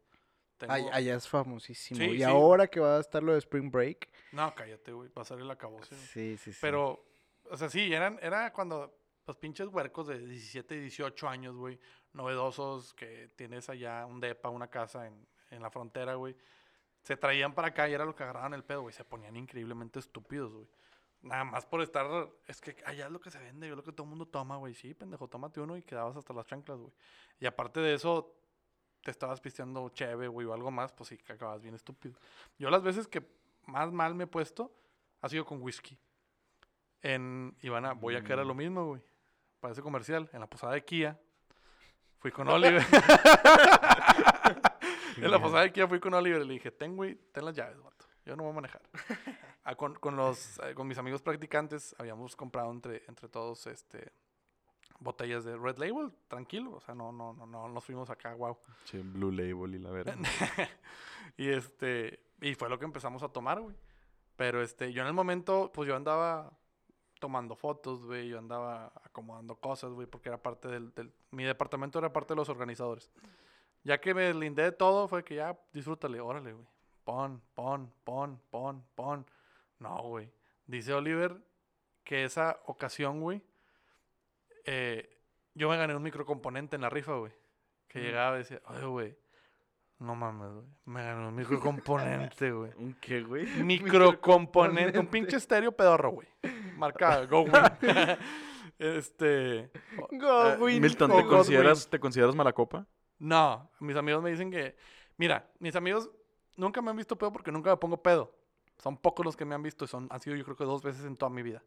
[0.57, 1.99] Tengo- Ay- allá es famosísimo.
[1.99, 2.23] Sí, y sí.
[2.23, 4.09] ahora que va a estar lo de Spring Break.
[4.31, 5.09] No, cállate, güey.
[5.09, 5.93] Va a acabose.
[5.95, 6.01] güey.
[6.07, 6.59] Sí, sí, sí.
[6.61, 7.03] Pero,
[7.49, 11.79] o sea, sí, eran, era cuando los pinches huercos de 17, 18 años, güey,
[12.13, 16.35] novedosos, que tienes allá un depa, una casa en, en la frontera, güey.
[17.03, 18.93] se traían para acá y era lo que agarraban el pedo, güey.
[18.93, 20.67] Se ponían increíblemente estúpidos, güey.
[21.21, 22.05] Nada más por estar.
[22.47, 24.57] Es que allá es lo que se vende, es lo que todo el mundo toma,
[24.57, 24.73] güey.
[24.73, 26.91] Sí, pendejo, tómate uno y quedabas hasta las chanclas, güey.
[27.39, 28.35] Y aparte de eso,
[29.01, 32.15] te estabas pisteando cheve, güey, o algo más, pues sí, que acabas bien estúpido.
[32.57, 33.25] Yo las veces que
[33.65, 34.73] más mal me he puesto
[35.21, 35.97] ha sido con whisky.
[37.01, 39.01] En Ivana, voy a caer a lo mismo, güey.
[39.59, 40.29] Parece comercial.
[40.33, 41.19] En la posada de Kia.
[42.19, 42.85] Fui con Oliver.
[45.17, 47.55] en la posada de Kia fui con Oliver y le dije, ten, güey, ten las
[47.55, 48.05] llaves, vato.
[48.25, 48.81] Yo no voy a manejar.
[49.65, 54.11] Ah, con, con los, eh, con mis amigos practicantes habíamos comprado entre, entre todos este,
[54.99, 56.71] botellas de Red Label, tranquilo.
[56.73, 58.57] O sea, no, no, no, no nos fuimos acá, wow.
[58.83, 60.15] Che, Blue Label y la verdad.
[61.37, 63.73] y este, y fue lo que empezamos a tomar, güey.
[64.35, 66.51] Pero este, yo en el momento, pues yo andaba
[67.21, 71.99] tomando fotos, güey, yo andaba acomodando cosas, güey, porque era parte del, del- mi departamento
[71.99, 73.09] era parte de los organizadores.
[73.83, 76.65] Ya que me lindé de todo, fue que ya, disfrútale, órale, güey.
[77.03, 79.25] Pon, pon, pon, pon, pon.
[79.79, 80.31] No, güey.
[80.65, 81.35] Dice Oliver
[82.03, 83.41] que esa ocasión, güey,
[84.65, 85.09] eh,
[85.53, 87.33] yo me gané un microcomponente en la rifa, güey.
[87.87, 89.17] Que llegaba y decía, oye, güey,
[89.99, 90.65] no mames, güey.
[90.85, 92.71] Me gané un microcomponente, güey.
[92.77, 93.45] ¿Un qué, güey?
[93.63, 94.97] Microcomponente.
[94.97, 96.27] un pinche estéreo pedorro, güey.
[96.77, 97.53] Marca Go Win.
[98.79, 99.71] este.
[100.11, 100.81] Go, win.
[100.81, 102.87] Milton, ¿te consideras, ¿te consideras mala copa?
[103.23, 104.75] No, mis amigos me dicen que.
[105.15, 106.09] Mira, mis amigos
[106.57, 108.35] nunca me han visto pedo porque nunca me pongo pedo.
[108.79, 110.81] Son pocos los que me han visto y son, han sido yo creo que dos
[110.83, 111.63] veces en toda mi vida.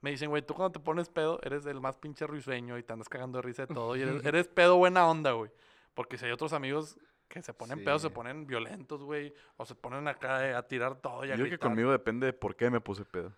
[0.00, 2.92] Me dicen, güey, tú cuando te pones pedo eres el más pinche risueño y te
[2.92, 3.96] andas cagando de risa de todo.
[3.96, 5.50] Y eres, eres pedo buena onda, güey.
[5.94, 6.96] Porque si hay otros amigos
[7.28, 8.14] que se ponen pedos, se Sí.
[8.14, 9.34] ponen violentos, güey.
[9.56, 11.68] O se ponen acá a tirar todo y a Yo creo que gritar.
[11.70, 13.32] conmigo depende de por qué me puse pedo.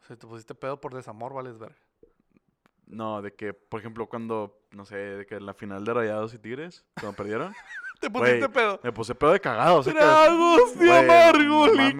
[0.00, 1.74] Si te pusiste pedo por desamor, vales ver.
[2.88, 6.32] No, de que, por ejemplo, cuando, no sé, de que en la final de Rayados
[6.34, 7.52] y Tigres, cuando perdieron,
[8.00, 8.78] Te pusiste pedo.
[8.84, 9.78] me puse pedo de cagado.
[9.78, 11.94] O sea, que- Tragos de Güey, amargo no mames.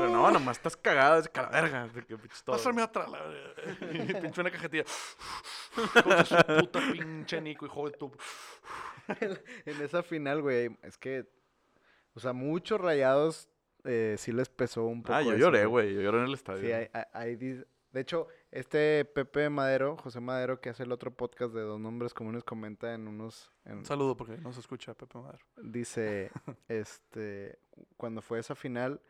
[0.00, 1.86] Pero no, nomás estás cagado, es que la verga.
[1.88, 2.56] De que pinches todo.
[2.56, 3.06] Pásame otra.
[3.06, 3.20] la-
[3.92, 4.84] Y pinche una cajetilla.
[6.24, 8.10] Su puta pinche Nico, hijo de tu.
[9.66, 11.26] En esa final, güey, es que,
[12.14, 13.48] o sea, muchos rayados
[13.84, 15.14] eh, sí les pesó un poco.
[15.14, 15.94] Ah, yo eso, lloré, güey.
[15.94, 16.60] Yo lloré en el estadio.
[16.62, 21.10] Sí, hay, hay- hay de hecho, este Pepe Madero, José Madero, que hace el otro
[21.14, 23.50] podcast de Dos Nombres Comunes, comenta en unos...
[23.64, 25.44] en- Un saludo porque no se escucha Pepe Madero.
[25.62, 26.30] dice,
[26.68, 27.58] este,
[27.96, 29.00] cuando fue esa final,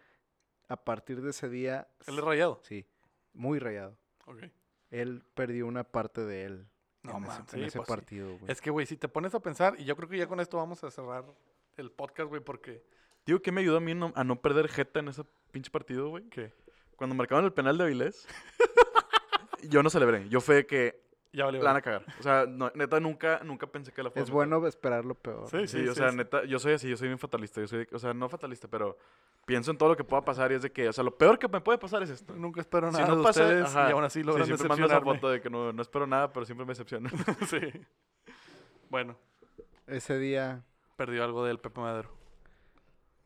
[0.68, 1.88] a partir de ese día...
[2.06, 2.60] Él es rayado.
[2.64, 2.86] Sí,
[3.32, 3.96] muy rayado.
[4.26, 4.44] Ok.
[4.90, 6.68] Él perdió una parte de él
[7.02, 8.50] No en ese, man, en sí, ese pues partido, güey.
[8.50, 10.56] Es que, güey, si te pones a pensar, y yo creo que ya con esto
[10.56, 11.24] vamos a cerrar
[11.76, 12.82] el podcast, güey, porque.
[13.24, 15.22] Digo, ¿qué me ayudó a mí no- a no perder jeta en ese
[15.52, 16.24] pinche partido, güey?
[16.30, 16.52] ¿Qué?
[16.96, 18.26] Cuando marcaban el penal de Avilés,
[19.68, 20.28] yo no celebré.
[20.28, 21.00] Yo fue que
[21.32, 22.04] Ya vale, la van a cagar.
[22.18, 25.48] O sea, no- neta, nunca, nunca pensé que la fuera Es bueno esperar lo peor.
[25.48, 27.60] Sí, Sí, o sea, neta, yo soy así, yo soy bien fatalista.
[27.60, 28.96] Yo soy, o sea, no fatalista, pero
[29.44, 31.38] pienso en todo lo que pueda pasar y es de que, o sea, lo peor
[31.38, 32.34] que me puede pasar es esto.
[32.34, 33.88] Nunca espero Si nada no de pasa, ustedes ajá.
[33.88, 36.32] y aún así Sí, logran siempre mando esa foto de que no, no espero nada,
[36.32, 37.08] pero siempre me decepciono.
[37.48, 37.58] sí.
[38.90, 39.16] Bueno,
[39.86, 40.64] Ese día...
[40.96, 42.10] perdió algo del Pepe Madero.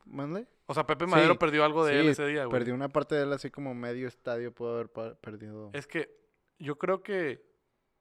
[0.05, 0.47] ¿Mande?
[0.66, 2.59] O sea, Pepe Madero Sí, perdió algo de él Sí, ese día, güey.
[2.59, 5.70] Perdió una parte de él así como medio estadio pudo haber perdido.
[5.72, 6.21] Es que
[6.59, 7.44] yo creo que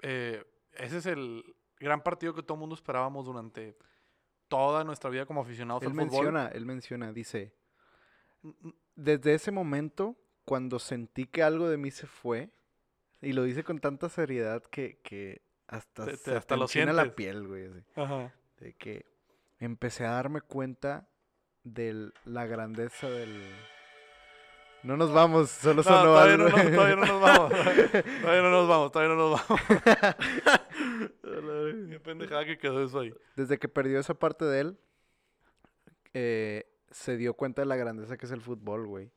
[0.01, 0.43] eh,
[0.73, 1.43] ese es el
[1.79, 3.75] gran partido que todo el mundo esperábamos durante
[4.47, 6.05] toda nuestra vida como aficionados él al fútbol.
[6.11, 7.53] menciona, él menciona, dice,
[8.95, 12.49] desde ese momento, cuando sentí que algo de mí se fue,
[13.21, 17.15] y lo dice con tanta seriedad que, que hasta, Te- te- se hasta lo la
[17.15, 17.67] piel, güey.
[17.67, 18.33] así, Ajá.
[18.57, 19.05] de que
[19.59, 21.07] empecé a darme cuenta
[21.63, 23.41] de la grandeza del...
[24.83, 26.49] No nos vamos, solo No, sonó todavía, algo.
[26.49, 27.51] no, nos- todavía no nos vamos.
[28.21, 29.61] todavía no nos vamos, todavía no nos vamos.
[31.89, 33.13] Qué pendejada que quedó eso ahí.
[33.35, 34.77] Desde que perdió esa parte de él,
[36.13, 39.11] eh, se dio cuenta de la grandeza que es el fútbol, güey.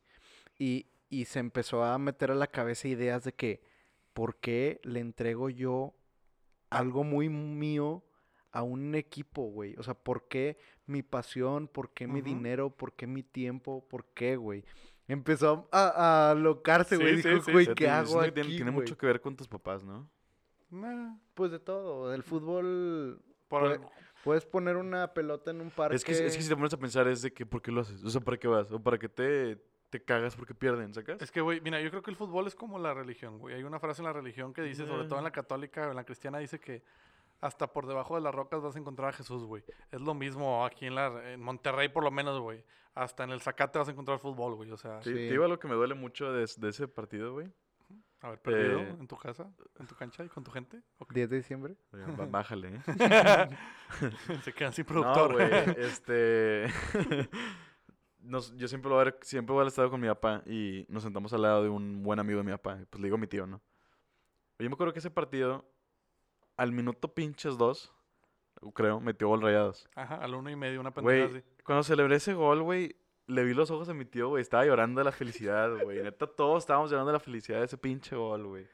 [0.58, 3.62] Y, y se empezó a meter a la cabeza ideas de que,
[4.12, 5.94] ¿por qué le entrego yo
[6.70, 8.04] algo muy mío
[8.52, 9.74] a un equipo, güey?
[9.78, 11.68] O sea, ¿por qué mi pasión?
[11.68, 12.70] ¿Por qué mi dinero?
[12.70, 13.86] ¿Por qué mi tiempo?
[13.88, 14.64] ¿Por qué, güey?
[15.06, 17.22] Empezó a, a alocarse, Sí, güey.
[17.22, 19.46] sí, Dijo, güey, ¿qué hago que aquí, tiene, tiene güey?" mucho que ver con tus
[19.48, 20.08] papás, ¿no?
[20.70, 22.12] Nah, Pues de todo.
[22.14, 23.20] El fútbol...
[23.48, 23.80] por
[24.24, 25.96] Puedes poner una pelota en un parque.
[25.96, 27.82] Es que, es que si te pones a pensar es de que, ¿por qué lo
[27.82, 28.02] haces?
[28.02, 28.72] O sea, ¿para qué vas?
[28.72, 31.20] ¿O para qué te, te cagas porque pierden, sacas?
[31.20, 33.54] Es que, güey, mira, yo creo que el fútbol es como la religión, güey.
[33.54, 35.96] Hay una frase en la religión que dice, sobre todo en la católica o en
[35.96, 36.82] la cristiana, dice que
[37.44, 39.62] hasta por debajo de las rocas vas a encontrar a Jesús, güey.
[39.92, 42.64] Es lo mismo aquí en, la, en Monterrey, por lo menos, güey.
[42.94, 44.70] Hasta en el Zacate vas a encontrar fútbol, güey.
[44.70, 45.14] O sea, Sí, Sí.
[45.16, 47.52] Te digo algo que me duele mucho de, de ese partido, güey.
[48.22, 50.80] haber perdido Eh, en tu casa, en tu cancha y con tu gente.
[50.98, 51.12] Ok.
[51.12, 51.76] 10 de diciembre.
[51.92, 52.80] Oye, ba- Bájale, ¿eh?
[54.44, 55.32] Se quedan sin No, productor.
[55.34, 56.66] güey, este...
[58.20, 60.86] nos- yo siempre, lo voy a ver- siempre voy al estadio con mi papá y
[60.88, 62.78] nos sentamos al lado de un buen amigo de mi papá.
[62.88, 63.60] Pues le digo a mi tío, ¿no?
[64.58, 65.64] Yo me acuerdo que ese partido,
[66.56, 67.92] al minuto pinches dos,
[68.74, 69.88] creo, metió gol rayados.
[69.94, 71.42] Ajá, al uno y medio, una pendejada así.
[71.64, 72.96] cuando celebré ese gol, güey,
[73.26, 74.42] le vi los ojos a mi tío, güey.
[74.42, 76.02] Estaba llorando de la felicidad, güey.
[76.02, 78.66] Neta, todos estábamos llorando de la felicidad de ese pinche gol, güey.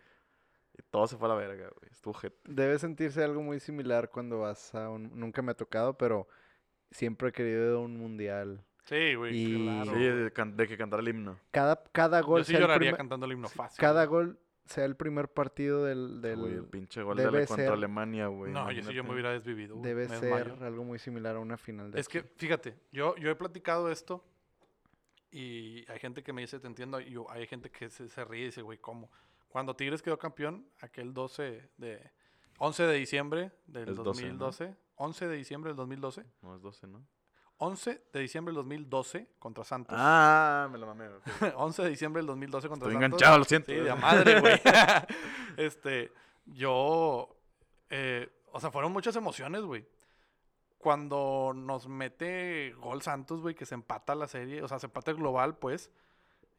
[0.78, 1.90] Y todo se fue a la verga, güey.
[1.90, 2.34] Estuvo jet.
[2.44, 5.10] Debe sentirse algo muy similar cuando vas a un...
[5.18, 6.26] Nunca me ha tocado, pero
[6.90, 8.64] siempre he querido ir a un mundial.
[8.84, 9.92] Sí, güey, Y- claro.
[9.94, 10.00] Sí,
[10.56, 11.38] de, que cantara el himno.
[11.50, 13.78] Cada, cada gol Yo sí sea el lloraría primer- cantando el himno fácil.
[13.80, 14.24] Cada güey.
[14.26, 14.38] gol
[14.70, 16.20] sea el primer partido del...
[16.20, 18.52] del Güey, el pinche gol de debe Ale contra ser- Alemania, güey.
[18.52, 19.74] No, yo sí yo me hubiera desvivido.
[19.76, 20.56] güey, debe ser desmayo.
[20.64, 22.28] algo muy similar a una final de Es que, aquí.
[22.36, 24.24] fíjate, yo, yo he platicado esto
[25.32, 28.24] y hay gente que me dice, te entiendo, y yo- hay gente que se, se
[28.24, 29.10] ríe y dice, güey, ¿cómo?
[29.48, 32.10] Cuando Tigres quedó campeón, aquel 12 de...
[32.58, 34.04] 11 de diciembre del Es 12, ¿no?
[34.04, 34.76] 2012.
[34.96, 36.24] 11 de diciembre del 2012.
[36.42, 37.04] No, es 12, ¿no?
[37.62, 39.94] 11 de diciembre del 2012 contra Santos.
[39.98, 41.08] Ah, me la mamé.
[41.08, 41.22] ok.
[41.56, 43.20] 11 de diciembre del 2012 contra Estoy Santos.
[43.20, 43.70] enganchado, lo siento.
[43.70, 44.61] Sí, de madre, güey.
[45.58, 46.11] este,
[46.46, 47.36] yo,
[47.90, 49.86] eh, o sea, fueron muchas emociones, güey.
[50.78, 55.11] Cuando nos mete gol Santos, güey, que se empata la serie, o sea, se empata
[55.11, 55.90] el global, pues.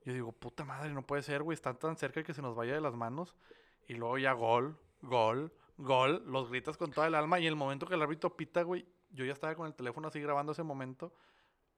[0.06, 2.76] Yo digo, puta madre, no puede ser, güey, están tan cerca que se nos vaya
[2.76, 3.36] de las manos.
[3.88, 7.40] Y luego ya gol, gol, gol, los gritas con toda el alma.
[7.40, 10.20] Y el momento que el árbitro pita, güey, yo ya estaba con el teléfono así
[10.20, 11.14] grabando ese momento.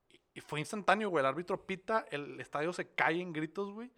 [0.10, 1.22] Y, y fue instantáneo, güey.
[1.22, 3.92] El árbitro pita, el estadio se cae en gritos, güey.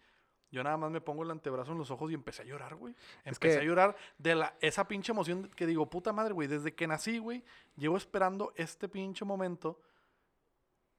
[0.50, 2.94] Yo nada más me pongo el antebrazo en los ojos y empecé a llorar, güey.
[3.24, 6.46] Empecé que- a llorar de la, esa pinche emoción que digo, puta madre, güey.
[6.48, 7.44] Desde que nací, güey,
[7.76, 9.80] llevo esperando este pinche momento.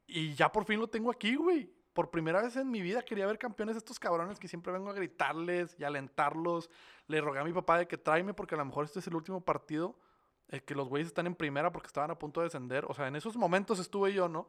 [0.05, 1.71] Y ya por fin lo tengo aquí, güey.
[1.93, 4.89] Por primera vez en mi vida quería ver campeones de estos cabrones que siempre vengo
[4.89, 6.69] a gritarles y alentarlos.
[7.07, 9.15] Le rogué a mi papá de que tráeme porque a lo mejor este es el
[9.15, 9.97] último partido.
[10.49, 12.85] El que los güeyes están en primera porque estaban a punto de descender.
[12.87, 14.47] O sea, en esos momentos estuve yo, ¿no?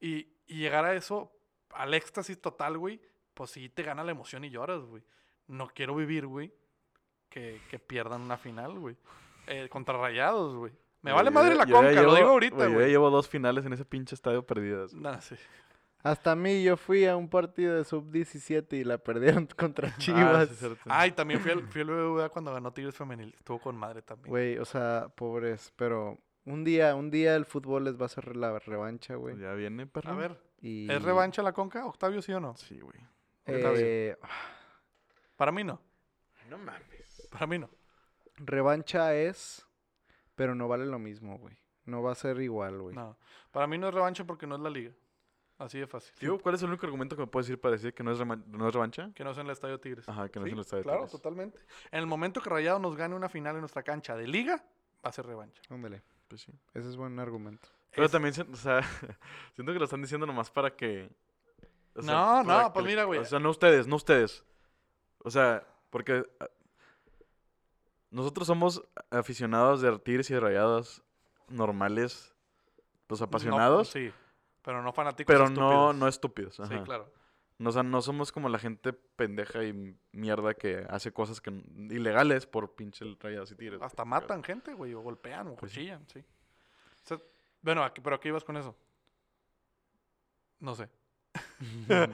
[0.00, 1.32] Y, y llegar a eso,
[1.70, 3.00] al éxtasis total, güey,
[3.34, 5.02] pues sí te gana la emoción y lloras, güey.
[5.48, 6.52] No quiero vivir, güey,
[7.28, 8.96] que, que pierdan una final, güey.
[9.46, 10.72] Eh, contra rayados, güey.
[11.02, 12.90] Me vale yo madre la yo conca, lo digo ahorita, Yo güey.
[12.90, 14.94] llevo dos finales en ese pinche estadio perdidas.
[14.94, 15.34] Nah, sí.
[16.02, 19.94] Hasta a mí, yo fui a un partido de sub-17 y la perdieron contra Ah,
[19.98, 20.48] Chivas.
[20.48, 20.80] sí, es cierto.
[20.88, 23.34] Ah, y también fui al, fui al BBVA cuando ganó Tigres Femenil.
[23.38, 24.28] Estuvo con madre también.
[24.30, 28.34] Güey, o sea, pobres, pero un día, un día el fútbol les va a hacer
[28.36, 29.38] la revancha, güey.
[29.38, 30.10] Ya viene, perro.
[30.10, 32.56] A ver, Y, ¿es revancha la conca, Octavio, sí o no?
[32.56, 32.98] Sí, güey.
[33.46, 34.16] eh,
[35.36, 35.80] Para mí no.
[36.50, 37.28] No mames.
[37.30, 37.70] Para mí no.
[38.36, 39.66] revancha es,
[40.34, 41.56] pero no vale lo mismo, güey.
[41.84, 42.94] No va a ser igual, güey.
[42.94, 43.16] No.
[43.50, 44.92] Para mí no es revancha porque no es la liga.
[45.64, 46.12] Así de fácil.
[46.18, 48.18] Tío, ¿cuál es el único argumento que me puedes decir para decir que no es,
[48.26, 49.10] no es revancha?
[49.14, 50.08] Que no es en el Estadio Tigres.
[50.08, 51.12] Ajá, que no es en el estadio Claro, Tigres.
[51.12, 51.58] totalmente.
[51.90, 54.56] En el momento que Rayado nos gane una final en nuestra cancha de liga,
[55.04, 55.62] va a ser revancha.
[55.70, 56.52] Ándale, Pues sí.
[56.74, 57.68] ese es buen argumento.
[57.92, 58.80] Pero Es- también, siento- o sea,
[59.54, 61.10] siento que lo están diciendo nomás para que...
[61.94, 63.20] o sea, No, para no, que pues mira, güey.
[63.20, 64.44] O sea, no ustedes, no ustedes.
[65.18, 66.24] O sea, porque...
[66.40, 66.48] ah,
[68.10, 71.02] Nosotros somos aficionados de Tigres y de Rayados
[71.48, 72.34] normales,
[73.06, 74.12] pues No, apasionados, sí,
[74.62, 75.96] pero no fanáticos pero no, estúpidos.
[75.96, 76.54] no estúpidos.
[76.68, 77.12] Sí, claro.
[77.58, 81.50] No, o sea, no somos como la gente pendeja y mierda que hace cosas que
[81.90, 83.80] ilegales por pinche rayados y tigres.
[83.82, 85.78] Hasta matan gente, güey, o golpean, o Pues sí.
[85.80, 86.18] cuchillan, sí.
[86.20, 87.18] O sea,
[87.60, 88.76] bueno, aquí, pero ¿a qué ibas con eso?
[90.60, 90.88] No sé.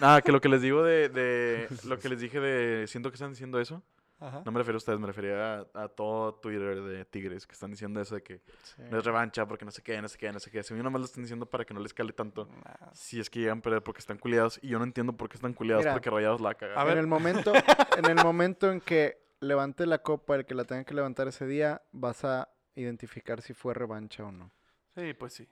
[0.00, 2.86] Ah, que lo que les digo de, de- Lo que les dije de.
[2.86, 3.82] Siento que están diciendo eso.
[4.20, 4.42] Ajá.
[4.44, 7.70] No me refiero a ustedes, me refería a, a todo Twitter de Tigres que están
[7.70, 8.82] diciendo eso de que Sí.
[8.90, 10.62] no es revancha porque no sé qué, no sé qué, no sé qué.
[10.62, 12.46] Si a mí nomás lo están diciendo para que no les cale tanto.
[12.46, 12.90] Nah.
[12.92, 14.58] Si es que llegan a perder porque están culiados.
[14.62, 16.78] Y yo no entiendo por qué están culiados Mira, porque rayados la cagan.
[16.78, 16.94] a ver.
[16.94, 17.52] En el momento,
[17.96, 21.46] en el momento en que levante la copa, el que la tenga que levantar ese
[21.46, 24.50] día, vas a identificar si fue revancha o no.
[24.96, 25.48] Sí, pues sí.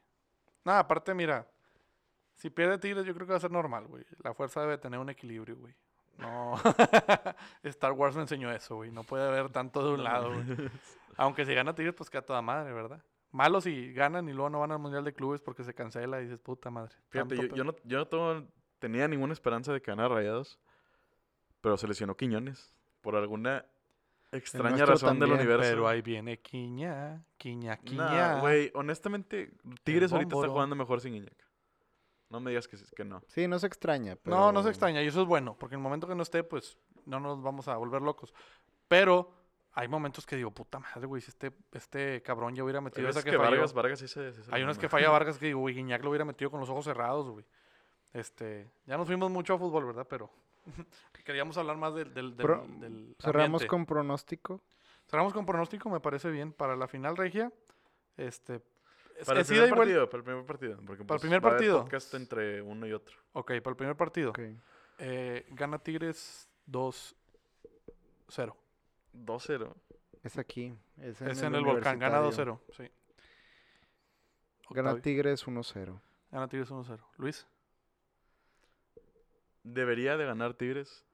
[0.64, 1.46] Nada, aparte, mira,
[2.34, 4.04] si pierde Tigres, yo creo que va a ser normal, güey.
[4.24, 5.74] La fuerza debe tener un equilibrio, güey.
[6.18, 6.54] No.
[7.64, 8.90] Star Wars me enseñó eso, güey.
[8.90, 10.70] No puede haber tanto de un lado, güey.
[11.16, 13.02] Aunque si gana Tigres, pues queda toda madre, ¿verdad?
[13.32, 16.24] Malos si ganan y luego no van al Mundial de Clubes porque se cancela y
[16.24, 16.94] dices, puta madre.
[17.08, 18.46] Fíjate, yo, no, yo no tengo-
[18.78, 20.58] tenía ninguna esperanza de que ganara Rayados,
[21.60, 23.64] pero se lesionó Quiñones por alguna
[24.32, 25.68] extraña razón del universo.
[25.68, 28.40] Pero ahí viene Quiña, Quiña, Quiña.
[28.40, 29.52] güey, honestamente,
[29.84, 31.45] Tigres ahorita está jugando mejor sin Iñak.
[32.30, 33.22] No me digas que, que no.
[33.28, 34.16] Sí, no se extraña.
[34.16, 34.36] Pero...
[34.36, 36.42] No, no se extraña, y eso es bueno, porque en el momento que no esté,
[36.42, 38.34] pues no nos vamos a volver locos.
[38.88, 39.30] Pero
[39.72, 43.06] hay momentos que digo, puta madre, güey, si este, este cabrón ya hubiera Hay metido
[43.06, 43.36] veces esa que, que.
[43.36, 46.02] Vargas, Vargas sí se, sí se Hay unas que falla Vargas que digo, güey, Guiñac
[46.02, 47.44] lo hubiera metido con los ojos cerrados, güey.
[48.12, 50.06] Este, ya nos fuimos mucho a fútbol, ¿verdad?
[50.08, 50.30] Pero
[51.24, 54.62] queríamos hablar más del, del, del, Pro- del Cerramos con pronóstico.
[55.08, 56.52] Cerramos con pronóstico, me parece bien.
[56.52, 57.52] Para la final regia,
[58.16, 58.62] este, Es,
[59.24, 60.76] Para el primer partido, para el primer partido.
[60.84, 61.82] Porque, Para el pues, primer va a haber partido.
[61.82, 63.16] podcast entre uno y otro.
[63.32, 64.30] Ok, para el primer partido.
[64.30, 64.40] Ok.
[64.98, 67.14] Eh, gana Tigres 2-0.
[69.14, 69.74] 2-0.
[70.22, 70.74] Es aquí.
[70.98, 72.60] Es en, Es en el volcán, gana Universitario.
[72.68, 72.76] 2-0.
[72.76, 72.90] Sí.
[74.70, 75.00] Gana.
[75.00, 76.00] Tigres 1-0.
[76.32, 76.98] Gana Tigres 1-0.
[77.18, 77.46] Luis.
[79.62, 81.04] Debería de ganar Tigres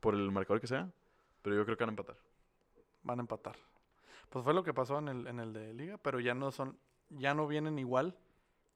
[0.00, 0.90] por el marcador que sea,
[1.42, 2.16] pero yo creo que van a empatar.
[3.02, 3.56] Van a empatar.
[4.32, 6.78] Pues fue lo que pasó en el, en el de Liga, pero ya no son,
[7.10, 8.16] ya no vienen igual.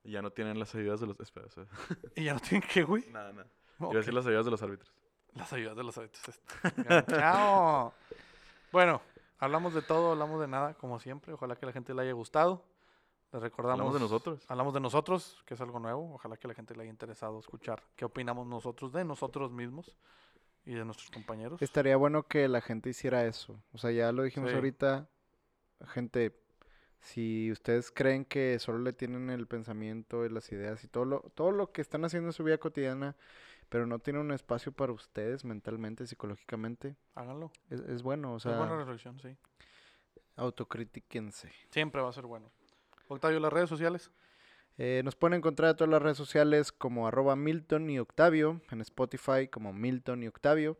[0.05, 1.19] Y ya no tienen las ayudas de los...
[1.19, 1.67] Espera, espera.
[2.15, 3.05] Y ya no tienen que, güey.
[3.11, 3.49] Nada, nada.
[3.79, 3.91] Ok.
[3.91, 4.95] Iba a decir las ayudas de los árbitros.
[5.33, 6.33] Las ayudas de los este.
[7.09, 7.93] ¡Chao!
[8.71, 9.01] Bueno,
[9.39, 11.33] hablamos de todo, hablamos de nada, como siempre.
[11.33, 12.65] Ojalá que la gente le haya gustado.
[13.33, 13.81] Les recordamos.
[13.81, 14.45] Hablamos de nosotros.
[14.49, 16.15] Hablamos de nosotros, que es algo nuevo.
[16.15, 19.97] Ojalá que la gente le haya interesado escuchar qué opinamos nosotros de nosotros mismos
[20.65, 21.61] y de nuestros compañeros.
[21.61, 23.61] Estaría bueno que la gente hiciera eso.
[23.73, 24.57] O sea, ya lo dijimos Sí.
[24.57, 25.09] ahorita.
[25.89, 26.37] Gente,
[27.01, 31.21] si ustedes creen que solo le tienen el pensamiento y las ideas y todo lo,
[31.35, 33.17] todo lo que están haciendo en su vida cotidiana,
[33.69, 37.51] pero no tienen un espacio para ustedes mentalmente, psicológicamente, Háganlo.
[37.71, 38.35] es, es bueno.
[38.35, 39.37] O es buena sea, reflexión, sí.
[40.37, 41.51] autocritíquense.
[41.71, 42.51] Siempre va a ser bueno.
[43.09, 44.11] Octavio, las redes sociales.
[44.79, 48.81] Eh, nos pueden encontrar en todas las redes sociales como arroba Milton y Octavio, en
[48.83, 50.77] Spotify como Milton y Octavio.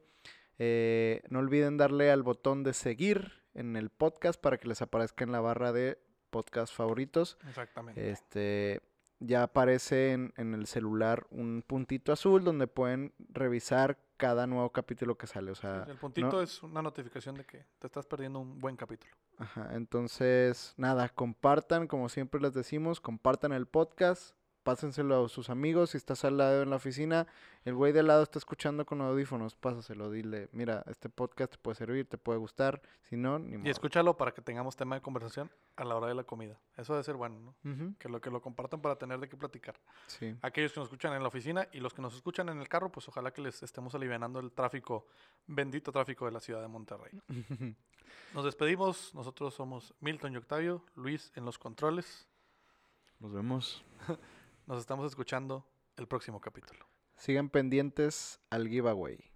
[0.59, 5.25] Eh, no olviden darle al botón de seguir en el podcast para que les aparezca
[5.25, 5.99] en la barra de
[6.31, 7.39] podcast favoritos.
[7.49, 8.11] Exactamente.
[8.11, 8.83] Este
[9.19, 15.17] ya aparece en, en el celular un puntito azul donde pueden revisar cada nuevo capítulo
[15.17, 15.51] que sale.
[15.51, 18.77] O sea, el puntito no- es una notificación de que te estás perdiendo un buen
[18.77, 19.13] capítulo.
[19.39, 24.36] Ajá, entonces, nada, compartan, como siempre les decimos, compartan el podcast,
[24.67, 27.27] pásenselo a sus amigos, si estás al lado en la oficina,
[27.65, 31.59] el güey de al lado está escuchando con audífonos, pásaselo, dile, mira, este podcast te
[31.59, 33.71] puede servir, te puede gustar, si no, ni Y modo.
[33.71, 36.59] escúchalo para que tengamos tema de conversación a la hora de la comida.
[36.77, 37.95] Eso debe ser bueno, ¿no?
[37.99, 39.77] Que lo que lo compartan para tener de qué platicar.
[40.07, 40.37] sí.
[40.43, 42.91] Aquellos que nos escuchan en la oficina y los que nos escuchan en el carro,
[42.93, 45.07] pues ojalá que les estemos alivianando el tráfico,
[45.47, 47.13] bendito tráfico de la ciudad de Monterrey.
[48.35, 49.15] Nos despedimos.
[49.15, 52.27] Nosotros somos Milton y Octavio, Luis en los controles.
[53.21, 53.83] Nos vemos.
[54.67, 55.65] Nos estamos escuchando
[55.97, 56.89] el próximo capítulo.
[57.15, 59.36] Sigan pendientes al giveaway.